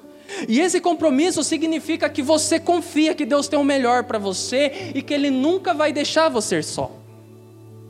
E 0.48 0.60
esse 0.60 0.80
compromisso 0.80 1.44
significa 1.44 2.10
que 2.10 2.22
você 2.22 2.60
confia 2.60 3.16
que 3.16 3.26
Deus 3.26 3.48
tem 3.48 3.58
o 3.58 3.64
melhor 3.64 4.04
para 4.04 4.18
você 4.18 4.92
e 4.94 5.02
que 5.02 5.14
Ele 5.14 5.30
nunca 5.30 5.74
vai 5.74 5.92
deixar 5.92 6.30
você 6.30 6.62
só. 6.62 6.92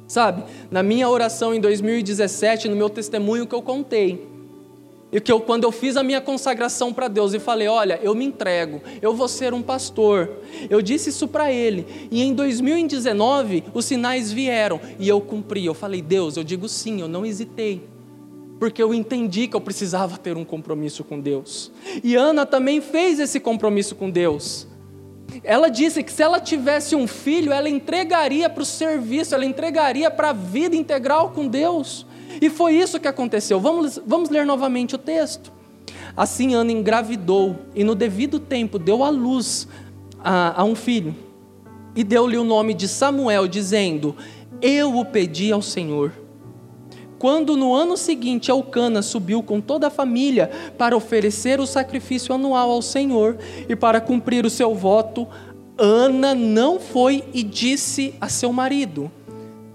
Sabe, 0.08 0.44
na 0.72 0.82
minha 0.82 1.10
oração 1.10 1.54
em 1.54 1.60
2017, 1.60 2.70
no 2.70 2.76
meu 2.76 2.90
testemunho 2.90 3.46
que 3.46 3.54
eu 3.54 3.62
contei, 3.62 4.26
e 5.12 5.22
que 5.22 5.32
eu, 5.32 5.40
quando 5.40 5.64
eu 5.64 5.72
fiz 5.72 5.96
a 5.96 6.04
minha 6.04 6.20
consagração 6.20 6.94
para 6.94 7.08
Deus 7.08 7.34
e 7.34 7.40
falei: 7.40 7.68
Olha, 7.68 8.00
eu 8.04 8.14
me 8.14 8.26
entrego, 8.26 8.82
eu 9.02 9.14
vou 9.14 9.28
ser 9.28 9.54
um 9.54 9.62
pastor. 9.62 10.30
Eu 10.70 10.82
disse 10.82 11.10
isso 11.10 11.28
para 11.28 11.52
ele. 11.52 11.86
E 12.12 12.22
em 12.22 12.34
2019, 12.34 13.64
os 13.74 13.86
sinais 13.86 14.32
vieram 14.32 14.82
e 15.00 15.08
eu 15.08 15.22
cumpri. 15.22 15.66
Eu 15.66 15.74
falei: 15.74 16.02
Deus, 16.02 16.36
eu 16.36 16.44
digo 16.44 16.68
sim, 16.68 17.00
eu 17.00 17.08
não 17.08 17.26
hesitei. 17.26 17.88
Porque 18.60 18.82
eu 18.82 18.94
entendi 18.94 19.48
que 19.48 19.56
eu 19.56 19.62
precisava 19.62 20.18
ter 20.18 20.36
um 20.36 20.44
compromisso 20.44 21.04
com 21.04 21.20
Deus. 21.20 21.72
E 22.04 22.16
Ana 22.16 22.46
também 22.46 22.82
fez 22.82 23.20
esse 23.20 23.40
compromisso 23.40 23.96
com 23.96 24.10
Deus. 24.10 24.68
Ela 25.44 25.70
disse 25.70 26.02
que 26.02 26.12
se 26.12 26.24
ela 26.24 26.40
tivesse 26.40 26.96
um 26.96 27.06
filho, 27.06 27.52
ela 27.52 27.70
entregaria 27.70 28.50
para 28.50 28.64
o 28.64 28.66
serviço, 28.66 29.36
ela 29.36 29.46
entregaria 29.46 30.10
para 30.10 30.32
a 30.32 30.34
vida 30.34 30.76
integral 30.76 31.32
com 31.32 31.48
Deus. 31.48 32.07
E 32.42 32.50
foi 32.50 32.76
isso 32.76 33.00
que 33.00 33.08
aconteceu. 33.08 33.60
Vamos, 33.60 34.00
vamos 34.06 34.30
ler 34.30 34.46
novamente 34.46 34.96
o 34.96 34.98
texto. 34.98 35.52
Assim 36.16 36.56
Ana 36.56 36.72
engravidou 36.72 37.56
e 37.76 37.84
no 37.84 37.94
devido 37.94 38.40
tempo 38.40 38.80
deu 38.80 39.04
à 39.04 39.10
luz 39.10 39.68
a, 40.24 40.62
a 40.62 40.64
um 40.64 40.76
filho. 40.76 41.16
E 41.96 42.04
deu-lhe 42.04 42.38
o 42.38 42.44
nome 42.44 42.74
de 42.74 42.88
Samuel, 42.88 43.48
dizendo: 43.48 44.16
Eu 44.62 44.98
o 44.98 45.06
pedi 45.06 45.52
ao 45.52 45.62
Senhor. 45.62 46.12
Quando 47.20 47.58
no 47.58 47.74
ano 47.74 47.98
seguinte 47.98 48.52
Elcana 48.52 49.02
subiu 49.02 49.42
com 49.42 49.60
toda 49.60 49.88
a 49.88 49.92
família 49.92 50.52
para 50.78 50.96
oferecer 50.96 51.60
o 51.60 51.66
sacrifício 51.66 52.34
anual 52.34 52.70
ao 52.70 52.82
Senhor 52.82 53.38
e 53.68 53.76
para 53.76 54.00
cumprir 54.00 54.46
o 54.46 54.50
seu 54.52 54.76
voto, 54.76 55.28
Ana 55.78 56.36
não 56.36 56.80
foi 56.80 57.24
e 57.34 57.42
disse 57.42 58.14
a 58.22 58.30
seu 58.30 58.54
marido: 58.54 59.12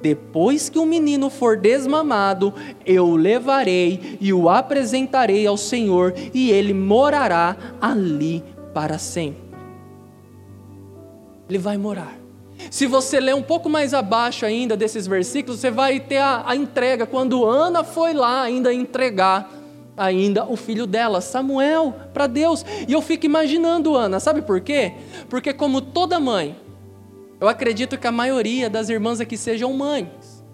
Depois 0.02 0.68
que 0.68 0.78
o 0.78 0.84
menino 0.84 1.30
for 1.30 1.56
desmamado, 1.56 2.52
eu 2.84 3.06
o 3.06 3.16
levarei 3.16 4.18
e 4.20 4.32
o 4.32 4.48
apresentarei 4.48 5.46
ao 5.46 5.56
Senhor, 5.56 6.12
e 6.34 6.50
ele 6.50 6.74
morará 6.74 7.56
ali 7.80 8.42
para 8.74 8.98
sempre. 8.98 9.42
Ele 11.48 11.58
vai 11.58 11.78
morar. 11.78 12.18
Se 12.70 12.86
você 12.86 13.20
ler 13.20 13.34
um 13.34 13.42
pouco 13.42 13.68
mais 13.68 13.94
abaixo 13.94 14.44
ainda 14.44 14.76
desses 14.76 15.06
versículos, 15.06 15.60
você 15.60 15.70
vai 15.70 16.00
ter 16.00 16.18
a, 16.18 16.42
a 16.46 16.56
entrega, 16.56 17.06
quando 17.06 17.44
Ana 17.44 17.84
foi 17.84 18.12
lá 18.12 18.42
ainda 18.42 18.72
entregar 18.72 19.50
ainda 19.96 20.44
o 20.44 20.56
filho 20.56 20.86
dela, 20.86 21.20
Samuel, 21.20 21.94
para 22.12 22.26
Deus. 22.26 22.64
E 22.88 22.92
eu 22.92 23.02
fico 23.02 23.26
imaginando 23.26 23.96
Ana, 23.96 24.18
sabe 24.18 24.42
por 24.42 24.60
quê? 24.60 24.94
Porque 25.28 25.52
como 25.52 25.80
toda 25.80 26.18
mãe, 26.18 26.56
eu 27.42 27.48
acredito 27.48 27.98
que 27.98 28.06
a 28.06 28.12
maioria 28.12 28.70
das 28.70 28.88
irmãs 28.88 29.20
aqui 29.20 29.36
sejam 29.36 29.72
mães. 29.72 30.44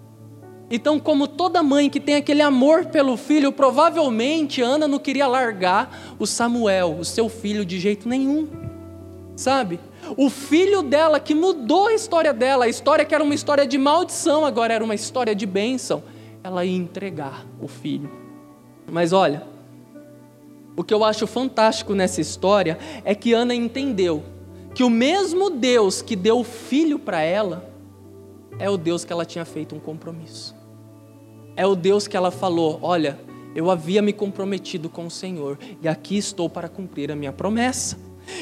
Então, 0.71 0.99
como 0.99 1.27
toda 1.27 1.61
mãe 1.61 1.87
que 1.87 1.99
tem 1.99 2.15
aquele 2.15 2.41
amor 2.41 2.87
pelo 2.87 3.15
filho, 3.15 3.51
provavelmente 3.51 4.59
Ana 4.63 4.87
não 4.87 4.97
queria 4.97 5.27
largar 5.27 6.15
o 6.17 6.25
Samuel, 6.25 6.97
o 6.99 7.05
seu 7.05 7.29
filho, 7.29 7.63
de 7.63 7.79
jeito 7.79 8.09
nenhum. 8.09 8.47
Sabe? 9.35 9.79
O 10.17 10.31
filho 10.31 10.81
dela 10.81 11.19
que 11.19 11.35
mudou 11.35 11.89
a 11.89 11.93
história 11.93 12.33
dela, 12.33 12.65
a 12.65 12.67
história 12.67 13.05
que 13.05 13.13
era 13.13 13.23
uma 13.23 13.35
história 13.35 13.67
de 13.67 13.77
maldição, 13.77 14.43
agora 14.43 14.73
era 14.73 14.83
uma 14.83 14.95
história 14.95 15.35
de 15.35 15.45
bênção. 15.45 16.01
Ela 16.43 16.65
ia 16.65 16.75
entregar 16.75 17.45
o 17.61 17.67
filho. 17.67 18.11
Mas 18.91 19.13
olha, 19.13 19.43
o 20.75 20.83
que 20.83 20.93
eu 20.95 21.03
acho 21.03 21.27
fantástico 21.27 21.93
nessa 21.93 22.19
história 22.19 22.79
é 23.05 23.13
que 23.13 23.31
Ana 23.31 23.53
entendeu 23.53 24.23
que 24.79 24.83
o 24.85 24.89
mesmo 24.89 25.49
Deus 25.49 26.01
que 26.01 26.15
deu 26.15 26.39
o 26.39 26.43
filho 26.45 26.97
para 26.97 27.19
ela 27.19 27.69
é 28.57 28.69
o 28.69 28.77
Deus 28.77 29.03
que 29.03 29.11
ela 29.11 29.25
tinha 29.25 29.43
feito 29.43 29.75
um 29.75 29.79
compromisso. 29.79 30.55
É 31.53 31.65
o 31.65 31.75
Deus 31.75 32.07
que 32.07 32.15
ela 32.15 32.31
falou: 32.31 32.79
Olha, 32.81 33.19
eu 33.53 33.69
havia 33.69 34.01
me 34.01 34.13
comprometido 34.13 34.87
com 34.87 35.05
o 35.05 35.11
Senhor 35.11 35.59
e 35.81 35.85
aqui 35.89 36.17
estou 36.17 36.49
para 36.49 36.69
cumprir 36.69 37.11
a 37.11 37.15
minha 37.17 37.33
promessa. 37.33 37.97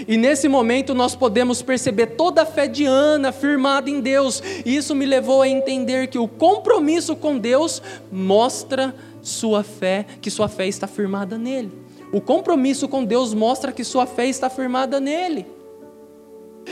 E 0.08 0.16
nesse 0.16 0.48
momento 0.48 0.94
nós 0.94 1.16
podemos 1.16 1.64
perceber 1.64 2.06
toda 2.16 2.44
a 2.44 2.46
fé 2.46 2.68
de 2.68 2.86
Ana 2.86 3.32
firmada 3.32 3.90
em 3.90 4.00
Deus. 4.00 4.44
E 4.64 4.76
isso 4.76 4.94
me 4.94 5.08
levou 5.08 5.42
a 5.42 5.50
entender 5.50 6.06
que 6.06 6.20
o 6.20 6.28
compromisso 6.28 7.16
com 7.16 7.36
Deus 7.40 7.82
mostra 8.12 8.94
sua 9.24 9.64
fé, 9.64 10.06
que 10.22 10.30
sua 10.30 10.48
fé 10.48 10.68
está 10.68 10.86
firmada 10.86 11.36
nele. 11.36 11.72
O 12.14 12.22
compromisso 12.22 12.88
com 12.88 13.04
Deus 13.04 13.34
mostra 13.34 13.72
que 13.72 13.84
sua 13.84 14.06
fé 14.06 14.28
está 14.28 14.52
firmada 14.52 15.00
nele. 15.00 15.57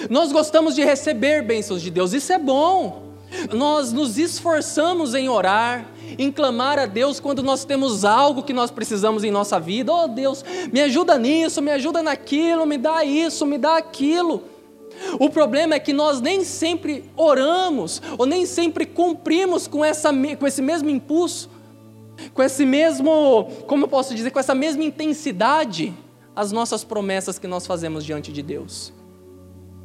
Nós 0.09 0.31
gostamos 0.31 0.75
de 0.75 0.83
receber 0.83 1.41
bênçãos 1.41 1.81
de 1.81 1.89
Deus, 1.89 2.13
isso 2.13 2.31
é 2.31 2.37
bom. 2.37 3.05
Nós 3.53 3.91
nos 3.91 4.17
esforçamos 4.17 5.13
em 5.13 5.27
orar, 5.27 5.85
em 6.17 6.31
clamar 6.31 6.79
a 6.79 6.85
Deus 6.85 7.19
quando 7.19 7.43
nós 7.43 7.65
temos 7.65 8.05
algo 8.05 8.43
que 8.43 8.53
nós 8.53 8.71
precisamos 8.71 9.23
em 9.23 9.31
nossa 9.31 9.59
vida. 9.59 9.91
Oh 9.91 10.07
Deus, 10.07 10.43
me 10.71 10.81
ajuda 10.81 11.17
nisso, 11.17 11.61
me 11.61 11.71
ajuda 11.71 12.01
naquilo, 12.01 12.65
me 12.65 12.77
dá 12.77 13.03
isso, 13.03 13.45
me 13.45 13.57
dá 13.57 13.77
aquilo. 13.77 14.43
O 15.19 15.29
problema 15.29 15.75
é 15.75 15.79
que 15.79 15.91
nós 15.91 16.21
nem 16.21 16.43
sempre 16.43 17.03
oramos, 17.17 18.01
ou 18.17 18.25
nem 18.25 18.45
sempre 18.45 18.85
cumprimos 18.85 19.67
com, 19.67 19.83
essa, 19.83 20.09
com 20.39 20.47
esse 20.47 20.61
mesmo 20.61 20.89
impulso, 20.89 21.49
com 22.33 22.41
esse 22.41 22.65
mesmo, 22.65 23.49
como 23.67 23.83
eu 23.83 23.87
posso 23.89 24.15
dizer, 24.15 24.31
com 24.31 24.39
essa 24.39 24.55
mesma 24.55 24.83
intensidade, 24.83 25.93
as 26.35 26.51
nossas 26.51 26.83
promessas 26.83 27.37
que 27.37 27.47
nós 27.47 27.67
fazemos 27.67 28.05
diante 28.05 28.31
de 28.31 28.41
Deus. 28.41 28.93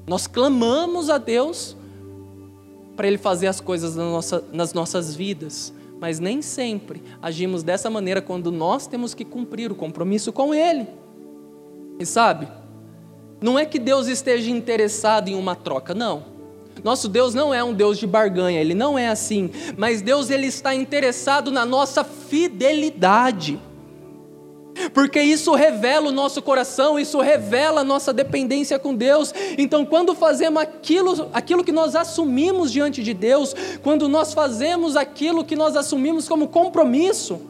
Nós 0.06 0.26
clamamos 0.26 1.10
a 1.10 1.18
Deus 1.18 1.76
para 2.96 3.06
Ele 3.06 3.18
fazer 3.18 3.46
as 3.46 3.60
coisas 3.60 3.96
na 3.96 4.04
nossa, 4.04 4.44
nas 4.52 4.72
nossas 4.72 5.14
vidas, 5.14 5.72
mas 6.00 6.18
nem 6.18 6.42
sempre 6.42 7.02
agimos 7.22 7.62
dessa 7.62 7.88
maneira 7.88 8.20
quando 8.20 8.50
nós 8.50 8.86
temos 8.86 9.14
que 9.14 9.24
cumprir 9.24 9.70
o 9.70 9.74
compromisso 9.74 10.32
com 10.32 10.54
Ele. 10.54 10.86
E 11.98 12.06
sabe, 12.06 12.48
não 13.40 13.58
é 13.58 13.64
que 13.64 13.78
Deus 13.78 14.06
esteja 14.06 14.50
interessado 14.50 15.28
em 15.28 15.34
uma 15.34 15.54
troca, 15.54 15.94
não. 15.94 16.24
Nosso 16.84 17.08
Deus 17.08 17.34
não 17.34 17.52
é 17.52 17.62
um 17.62 17.74
Deus 17.74 17.98
de 17.98 18.06
barganha, 18.06 18.60
ele 18.60 18.74
não 18.74 18.98
é 18.98 19.08
assim, 19.08 19.50
mas 19.76 20.00
Deus 20.00 20.30
ele 20.30 20.46
está 20.46 20.74
interessado 20.74 21.50
na 21.50 21.64
nossa 21.64 22.02
fidelidade. 22.04 23.60
Porque 24.92 25.20
isso 25.20 25.54
revela 25.54 26.08
o 26.08 26.12
nosso 26.12 26.40
coração, 26.42 26.98
isso 26.98 27.20
revela 27.20 27.82
a 27.82 27.84
nossa 27.84 28.12
dependência 28.12 28.78
com 28.78 28.94
Deus. 28.94 29.32
Então, 29.58 29.84
quando 29.84 30.14
fazemos 30.14 30.62
aquilo, 30.62 31.28
aquilo 31.32 31.64
que 31.64 31.72
nós 31.72 31.94
assumimos 31.94 32.72
diante 32.72 33.02
de 33.02 33.14
Deus, 33.14 33.54
quando 33.82 34.08
nós 34.08 34.32
fazemos 34.32 34.96
aquilo 34.96 35.44
que 35.44 35.56
nós 35.56 35.76
assumimos 35.76 36.28
como 36.28 36.48
compromisso, 36.48 37.40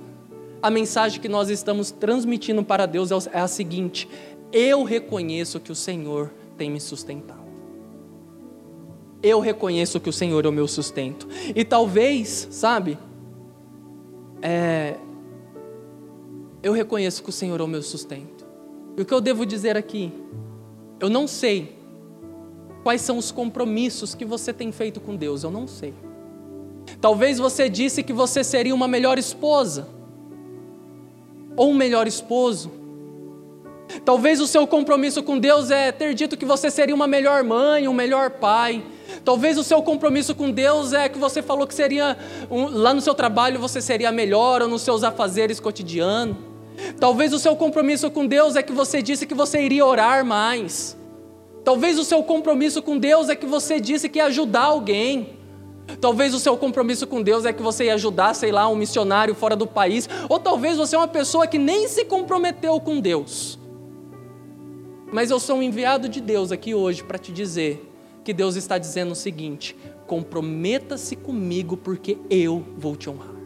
a 0.63 0.71
mensagem 0.71 1.21
que 1.21 1.29
nós 1.29 1.49
estamos 1.49 1.91
transmitindo 1.91 2.63
para 2.63 2.87
Deus 2.87 3.11
é, 3.11 3.15
é 3.33 3.41
a 3.41 3.49
seguinte: 3.49 4.09
eu 4.53 4.83
reconheço 4.83 5.61
que 5.61 5.73
o 5.73 5.75
Senhor 5.75 6.31
tem 6.57 6.71
me 6.71 6.81
sustentado. 6.81 7.41
Eu 9.23 9.39
reconheço 9.39 10.01
que 10.01 10.09
o 10.09 10.13
Senhor 10.13 10.45
é 10.45 10.49
o 10.49 10.53
meu 10.53 10.67
sustento. 10.67 11.29
E 11.55 11.63
talvez, 11.63 12.49
sabe, 12.51 12.99
é, 14.41 14.97
eu 16.63 16.73
reconheço 16.73 17.23
que 17.23 17.31
o 17.31 17.33
Senhor 17.33 17.61
é 17.61 17.63
o 17.63 17.69
meu 17.69 17.83
sustento. 17.83 18.47
E 18.97 19.03
o 19.03 19.05
que 19.05 19.15
eu 19.15 19.21
devo 19.21 19.47
dizer 19.47 19.77
aqui? 19.77 20.13
Eu 20.99 21.09
não 21.09 21.27
sei 21.27 21.77
quais 22.83 23.01
são 23.01 23.17
os 23.19 23.31
compromissos 23.31 24.15
que 24.15 24.25
você 24.25 24.53
tem 24.53 24.73
feito 24.73 25.01
com 25.01 25.17
Deus, 25.17 25.43
eu 25.43 25.51
não 25.51 25.67
sei. 25.67 25.95
Talvez 27.01 27.39
você 27.39 27.69
disse 27.69 28.03
que 28.03 28.13
você 28.13 28.43
seria 28.43 28.75
uma 28.75 28.89
melhor 28.89 29.19
esposa, 29.19 29.89
ou 31.57 31.71
um 31.71 31.75
melhor 31.75 32.07
esposo. 32.07 32.71
Talvez 34.05 34.41
o 34.41 34.47
seu 34.47 34.67
compromisso 34.67 35.23
com 35.23 35.39
Deus 35.39 35.71
é 35.71 35.91
ter 35.91 36.15
dito 36.15 36.37
que 36.37 36.45
você 36.45 36.71
seria 36.71 36.95
uma 36.95 37.07
melhor 37.07 37.43
mãe, 37.43 37.89
um 37.89 37.93
melhor 37.93 38.31
pai. 38.31 38.85
Talvez 39.25 39.59
o 39.59 39.65
seu 39.65 39.83
compromisso 39.83 40.35
com 40.35 40.51
Deus 40.51 40.93
é 40.93 41.09
que 41.09 41.19
você 41.19 41.43
falou 41.43 41.67
que 41.67 41.75
seria 41.75 42.17
um, 42.51 42.67
lá 42.67 42.95
no 42.95 43.01
seu 43.01 43.15
trabalho 43.15 43.59
você 43.59 43.81
seria 43.81 44.13
melhor 44.13 44.63
ou 44.63 44.69
nos 44.69 44.83
seus 44.83 45.03
afazeres 45.03 45.59
cotidianos. 45.59 46.50
Talvez 46.99 47.33
o 47.33 47.39
seu 47.39 47.57
compromisso 47.57 48.11
com 48.11 48.27
Deus 48.27 48.57
é 48.57 48.63
que 48.63 48.73
você 48.73 49.03
disse 49.03 49.27
que 49.27 49.35
você 49.35 49.63
iria 49.63 49.85
orar 49.85 50.25
mais. 50.25 50.97
Talvez 51.65 51.99
o 51.99 52.05
seu 52.05 52.23
compromisso 52.23 52.83
com 52.83 52.99
Deus 52.99 53.29
é 53.29 53.37
que 53.37 53.47
você 53.47 53.81
disse 53.81 54.09
que 54.09 54.19
ia 54.19 54.27
ajudar 54.27 54.65
alguém. 54.65 55.39
Talvez 56.01 56.35
o 56.35 56.39
seu 56.39 56.57
compromisso 56.57 57.07
com 57.07 57.23
Deus 57.23 57.45
é 57.45 57.53
que 57.53 57.63
você 57.63 57.85
ia 57.85 57.95
ajudar, 57.95 58.35
sei 58.35 58.53
lá, 58.53 58.69
um 58.69 58.77
missionário 58.77 59.35
fora 59.35 59.57
do 59.57 59.67
país. 59.67 60.09
Ou 60.29 60.39
talvez 60.39 60.77
você 60.77 60.95
é 60.95 60.99
uma 60.99 61.09
pessoa 61.09 61.47
que 61.47 61.59
nem 61.59 61.89
se 61.89 62.05
comprometeu 62.05 62.79
com 62.81 63.01
Deus. 63.01 63.59
Mas 65.13 65.31
eu 65.31 65.41
sou 65.41 65.57
um 65.57 65.63
enviado 65.63 66.09
de 66.09 66.21
Deus 66.21 66.53
aqui 66.53 66.75
hoje 66.75 67.03
para 67.03 67.19
te 67.19 67.33
dizer 67.33 67.91
que 68.23 68.33
Deus 68.33 68.55
está 68.57 68.79
dizendo 68.79 69.13
o 69.13 69.17
seguinte: 69.17 69.77
comprometa-se 70.07 71.17
comigo, 71.17 71.77
porque 71.77 72.17
eu 72.31 72.65
vou 72.77 72.95
te 72.95 73.11
honrar. 73.11 73.40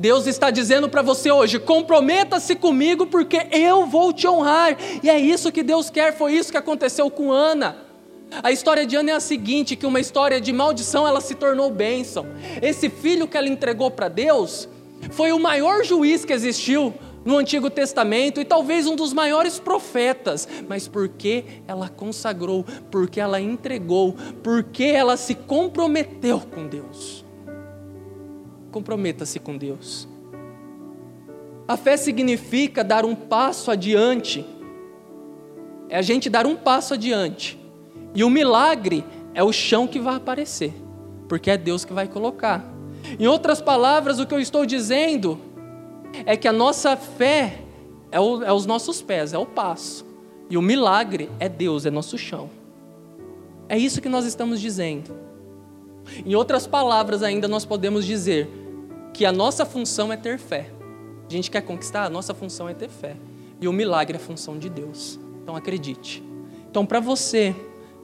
Deus 0.00 0.26
está 0.26 0.50
dizendo 0.50 0.88
para 0.88 1.02
você 1.02 1.30
hoje: 1.30 1.58
comprometa-se 1.58 2.56
comigo, 2.56 3.06
porque 3.06 3.46
eu 3.52 3.86
vou 3.86 4.12
te 4.12 4.26
honrar. 4.26 4.76
E 5.02 5.10
é 5.10 5.18
isso 5.18 5.52
que 5.52 5.62
Deus 5.62 5.90
quer, 5.90 6.16
foi 6.16 6.32
isso 6.32 6.50
que 6.50 6.56
aconteceu 6.56 7.10
com 7.10 7.30
Ana. 7.30 7.76
A 8.42 8.50
história 8.50 8.86
de 8.86 8.96
Ana 8.96 9.10
é 9.10 9.14
a 9.14 9.20
seguinte: 9.20 9.76
que 9.76 9.86
uma 9.86 10.00
história 10.00 10.40
de 10.40 10.52
maldição 10.52 11.06
ela 11.06 11.20
se 11.20 11.34
tornou 11.34 11.70
bênção. 11.70 12.26
Esse 12.62 12.88
filho 12.88 13.28
que 13.28 13.36
ela 13.36 13.48
entregou 13.48 13.90
para 13.90 14.08
Deus 14.08 14.68
foi 15.10 15.32
o 15.32 15.38
maior 15.38 15.84
juiz 15.84 16.24
que 16.24 16.32
existiu 16.32 16.94
no 17.22 17.36
Antigo 17.36 17.68
Testamento 17.68 18.40
e 18.40 18.44
talvez 18.46 18.86
um 18.86 18.96
dos 18.96 19.12
maiores 19.12 19.58
profetas, 19.58 20.48
mas 20.66 20.88
porque 20.88 21.44
ela 21.68 21.90
consagrou, 21.90 22.64
porque 22.90 23.20
ela 23.20 23.38
entregou, 23.38 24.14
porque 24.42 24.84
ela 24.84 25.18
se 25.18 25.34
comprometeu 25.34 26.40
com 26.40 26.66
Deus. 26.66 27.24
Comprometa-se 28.70 29.38
com 29.38 29.56
Deus. 29.56 30.08
A 31.66 31.76
fé 31.76 31.96
significa 31.96 32.82
dar 32.82 33.04
um 33.04 33.14
passo 33.14 33.70
adiante, 33.70 34.44
é 35.88 35.96
a 35.96 36.02
gente 36.02 36.28
dar 36.28 36.46
um 36.46 36.56
passo 36.56 36.94
adiante, 36.94 37.58
e 38.14 38.24
o 38.24 38.30
milagre 38.30 39.04
é 39.34 39.42
o 39.42 39.52
chão 39.52 39.86
que 39.86 40.00
vai 40.00 40.16
aparecer, 40.16 40.74
porque 41.28 41.50
é 41.50 41.56
Deus 41.56 41.84
que 41.84 41.92
vai 41.92 42.08
colocar. 42.08 42.64
Em 43.18 43.26
outras 43.26 43.60
palavras, 43.60 44.18
o 44.18 44.26
que 44.26 44.34
eu 44.34 44.40
estou 44.40 44.66
dizendo 44.66 45.38
é 46.26 46.36
que 46.36 46.48
a 46.48 46.52
nossa 46.52 46.96
fé 46.96 47.60
é, 48.10 48.18
o, 48.18 48.42
é 48.42 48.52
os 48.52 48.66
nossos 48.66 49.00
pés, 49.00 49.32
é 49.32 49.38
o 49.38 49.46
passo, 49.46 50.04
e 50.48 50.56
o 50.56 50.62
milagre 50.62 51.30
é 51.38 51.48
Deus, 51.48 51.86
é 51.86 51.90
nosso 51.90 52.18
chão. 52.18 52.50
É 53.68 53.78
isso 53.78 54.00
que 54.02 54.08
nós 54.08 54.24
estamos 54.24 54.60
dizendo. 54.60 55.14
Em 56.24 56.34
outras 56.34 56.66
palavras, 56.66 57.22
ainda 57.22 57.48
nós 57.48 57.64
podemos 57.64 58.04
dizer 58.04 58.48
que 59.12 59.24
a 59.24 59.32
nossa 59.32 59.64
função 59.64 60.12
é 60.12 60.16
ter 60.16 60.38
fé. 60.38 60.70
A 61.28 61.32
gente 61.32 61.50
quer 61.50 61.60
conquistar, 61.60 62.04
a 62.04 62.10
nossa 62.10 62.34
função 62.34 62.68
é 62.68 62.74
ter 62.74 62.88
fé. 62.88 63.16
E 63.60 63.68
o 63.68 63.72
milagre 63.72 64.16
é 64.16 64.20
a 64.20 64.22
função 64.22 64.58
de 64.58 64.68
Deus. 64.68 65.18
Então 65.42 65.54
acredite. 65.54 66.22
Então, 66.70 66.86
para 66.86 67.00
você 67.00 67.54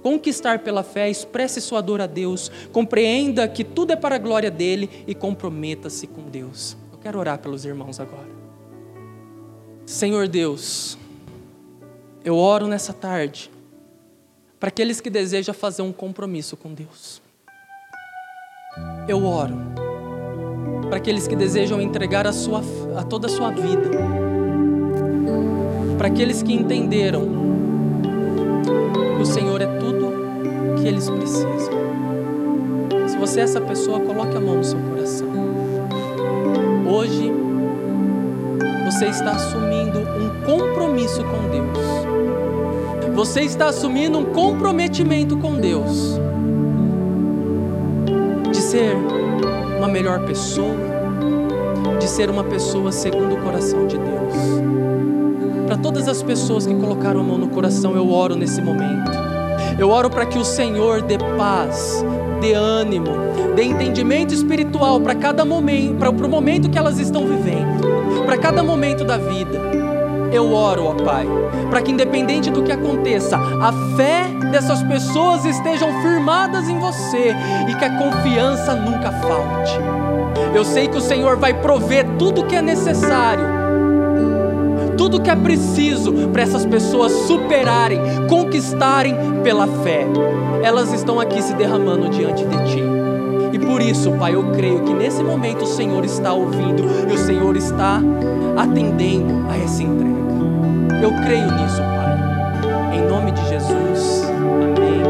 conquistar 0.03 0.61
pela 0.61 0.83
fé, 0.83 1.11
expresse 1.11 1.61
sua 1.61 1.81
dor 1.81 2.01
a 2.01 2.07
Deus, 2.07 2.51
compreenda 2.73 3.49
que 3.49 3.65
tudo 3.65 3.93
é 3.93 3.97
para 3.97 4.17
a 4.17 4.19
glória 4.19 4.51
dele 4.51 5.05
e 5.07 5.15
comprometa-se 5.15 6.07
com 6.07 6.23
Deus. 6.23 6.77
Eu 6.93 6.99
quero 6.99 7.19
orar 7.19 7.39
pelos 7.39 7.65
irmãos 7.65 7.99
agora. 7.99 8.29
Senhor 9.85 10.29
Deus, 10.29 10.99
eu 12.25 12.37
oro 12.37 12.67
nessa 12.67 12.93
tarde 12.93 13.51
para 14.59 14.69
aqueles 14.69 15.01
que 15.01 15.11
desejam 15.11 15.55
fazer 15.55 15.83
um 15.83 15.93
compromisso 15.93 16.57
com 16.57 16.73
Deus. 16.73 17.23
Eu 19.09 19.25
oro 19.25 19.55
para 20.89 20.99
aqueles 20.99 21.27
que 21.27 21.35
desejam 21.35 21.81
entregar 21.81 22.27
a, 22.27 22.33
sua, 22.33 22.63
a 22.97 23.03
toda 23.03 23.27
a 23.27 23.31
sua 23.31 23.51
vida, 23.51 23.91
para 25.99 26.09
aqueles 26.09 26.43
que 26.43 26.53
entenderam 26.53 27.27
que 29.17 29.23
o 29.23 29.27
Senhor 29.27 29.61
é 29.61 29.67
tudo 29.67 30.13
que 30.81 30.87
eles 30.87 31.09
precisam. 31.11 31.75
Se 33.09 33.17
você 33.17 33.41
é 33.41 33.43
essa 33.45 33.61
pessoa, 33.61 34.01
coloque 34.01 34.37
a 34.37 34.41
mão 34.41 34.57
no 34.57 34.65
seu 34.65 34.79
coração. 34.79 35.29
Hoje, 36.89 37.33
você 38.85 39.07
está 39.07 39.33
assumindo 39.33 39.99
um 39.99 40.45
compromisso 40.45 41.23
com 41.25 41.49
Deus. 41.51 43.15
Você 43.15 43.41
está 43.41 43.67
assumindo 43.67 44.19
um 44.19 44.25
comprometimento 44.27 45.37
com 45.39 45.55
Deus 45.55 46.21
de 46.21 46.26
ser 48.67 48.97
uma 49.79 49.87
melhor 49.87 50.21
pessoa, 50.21 50.75
de 52.01 52.09
ser 52.09 52.29
uma 52.29 52.43
pessoa 52.43 52.91
segundo 52.91 53.35
o 53.35 53.39
coração 53.39 53.87
de 53.87 53.97
Deus. 53.97 54.35
Para 55.67 55.77
todas 55.77 56.09
as 56.09 56.21
pessoas 56.21 56.67
que 56.67 56.75
colocaram 56.75 57.21
a 57.21 57.23
mão 57.23 57.39
no 57.39 57.49
coração, 57.49 57.95
eu 57.95 58.11
oro 58.11 58.35
nesse 58.35 58.61
momento. 58.61 59.13
Eu 59.79 59.91
oro 59.91 60.11
para 60.11 60.27
que 60.27 60.37
o 60.37 60.45
Senhor 60.45 61.01
dê 61.01 61.17
paz, 61.37 62.05
dê 62.41 62.55
ânimo, 62.55 63.11
dê 63.55 63.63
entendimento 63.63 64.35
espiritual 64.35 65.01
para 65.01 65.15
cada 65.15 65.45
momento, 65.45 65.99
para 65.99 66.11
o 66.11 66.29
momento 66.29 66.69
que 66.69 66.79
elas 66.79 66.99
estão 66.99 67.25
vivendo, 67.25 68.25
para 68.25 68.37
cada 68.37 68.65
momento 68.65 69.05
da 69.05 69.17
vida 69.17 69.86
eu 70.33 70.53
oro, 70.53 70.87
ó 70.87 70.95
Pai, 70.95 71.27
para 71.71 71.83
que 71.83 71.93
independente 71.93 72.51
do 72.51 72.63
que 72.63 72.73
aconteça, 72.73 73.37
a 73.37 73.73
fé 73.97 74.25
dessas 74.51 74.83
pessoas 74.83 75.45
estejam 75.45 75.89
firmadas 76.03 76.69
em 76.69 76.79
você 76.79 77.35
e 77.69 77.75
que 77.75 77.85
a 77.85 77.99
confiança 77.99 78.75
nunca 78.75 79.11
falte. 79.13 79.79
Eu 80.55 80.65
sei 80.65 80.89
que 80.89 80.97
o 80.97 81.01
Senhor 81.01 81.37
vai 81.37 81.55
prover 81.55 82.07
tudo 82.19 82.45
que 82.45 82.57
é 82.57 82.63
necessário, 82.63 83.45
tudo 84.97 85.21
que 85.21 85.31
é 85.31 85.37
preciso 85.37 86.13
para 86.33 86.43
essas 86.43 86.65
pessoas 86.65 87.13
superarem, 87.13 88.01
conquistarem 88.29 89.15
pela 89.43 89.67
fé. 89.67 90.07
Elas 90.63 90.93
estão 90.93 91.21
aqui 91.21 91.43
se 91.43 91.55
derramando 91.55 92.09
diante 92.09 92.45
de 92.45 92.57
Ti. 92.65 92.83
E 93.53 93.59
por 93.59 93.81
isso, 93.81 94.13
Pai, 94.13 94.35
eu 94.35 94.53
creio 94.53 94.83
que 94.83 94.93
nesse 94.93 95.23
momento 95.23 95.63
o 95.63 95.67
Senhor 95.67 96.05
está 96.05 96.33
ouvindo 96.33 96.85
e 97.11 97.15
o 97.15 97.19
Senhor 97.19 97.57
está 97.57 98.01
atendendo 98.57 99.49
a 99.51 99.57
essa 99.57 99.83
entrega. 99.83 100.17
Eu 101.03 101.11
creio 101.25 101.51
nisso, 101.53 101.79
Pai. 101.79 102.97
Em 102.97 103.07
nome 103.09 103.33
de 103.33 103.49
Jesus. 103.49 104.25
Amém. 104.25 105.03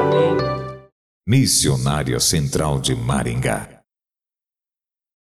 Amém. 0.00 0.82
Missionária 1.26 2.18
Central 2.20 2.80
de 2.80 2.94
Maringá. 2.94 3.71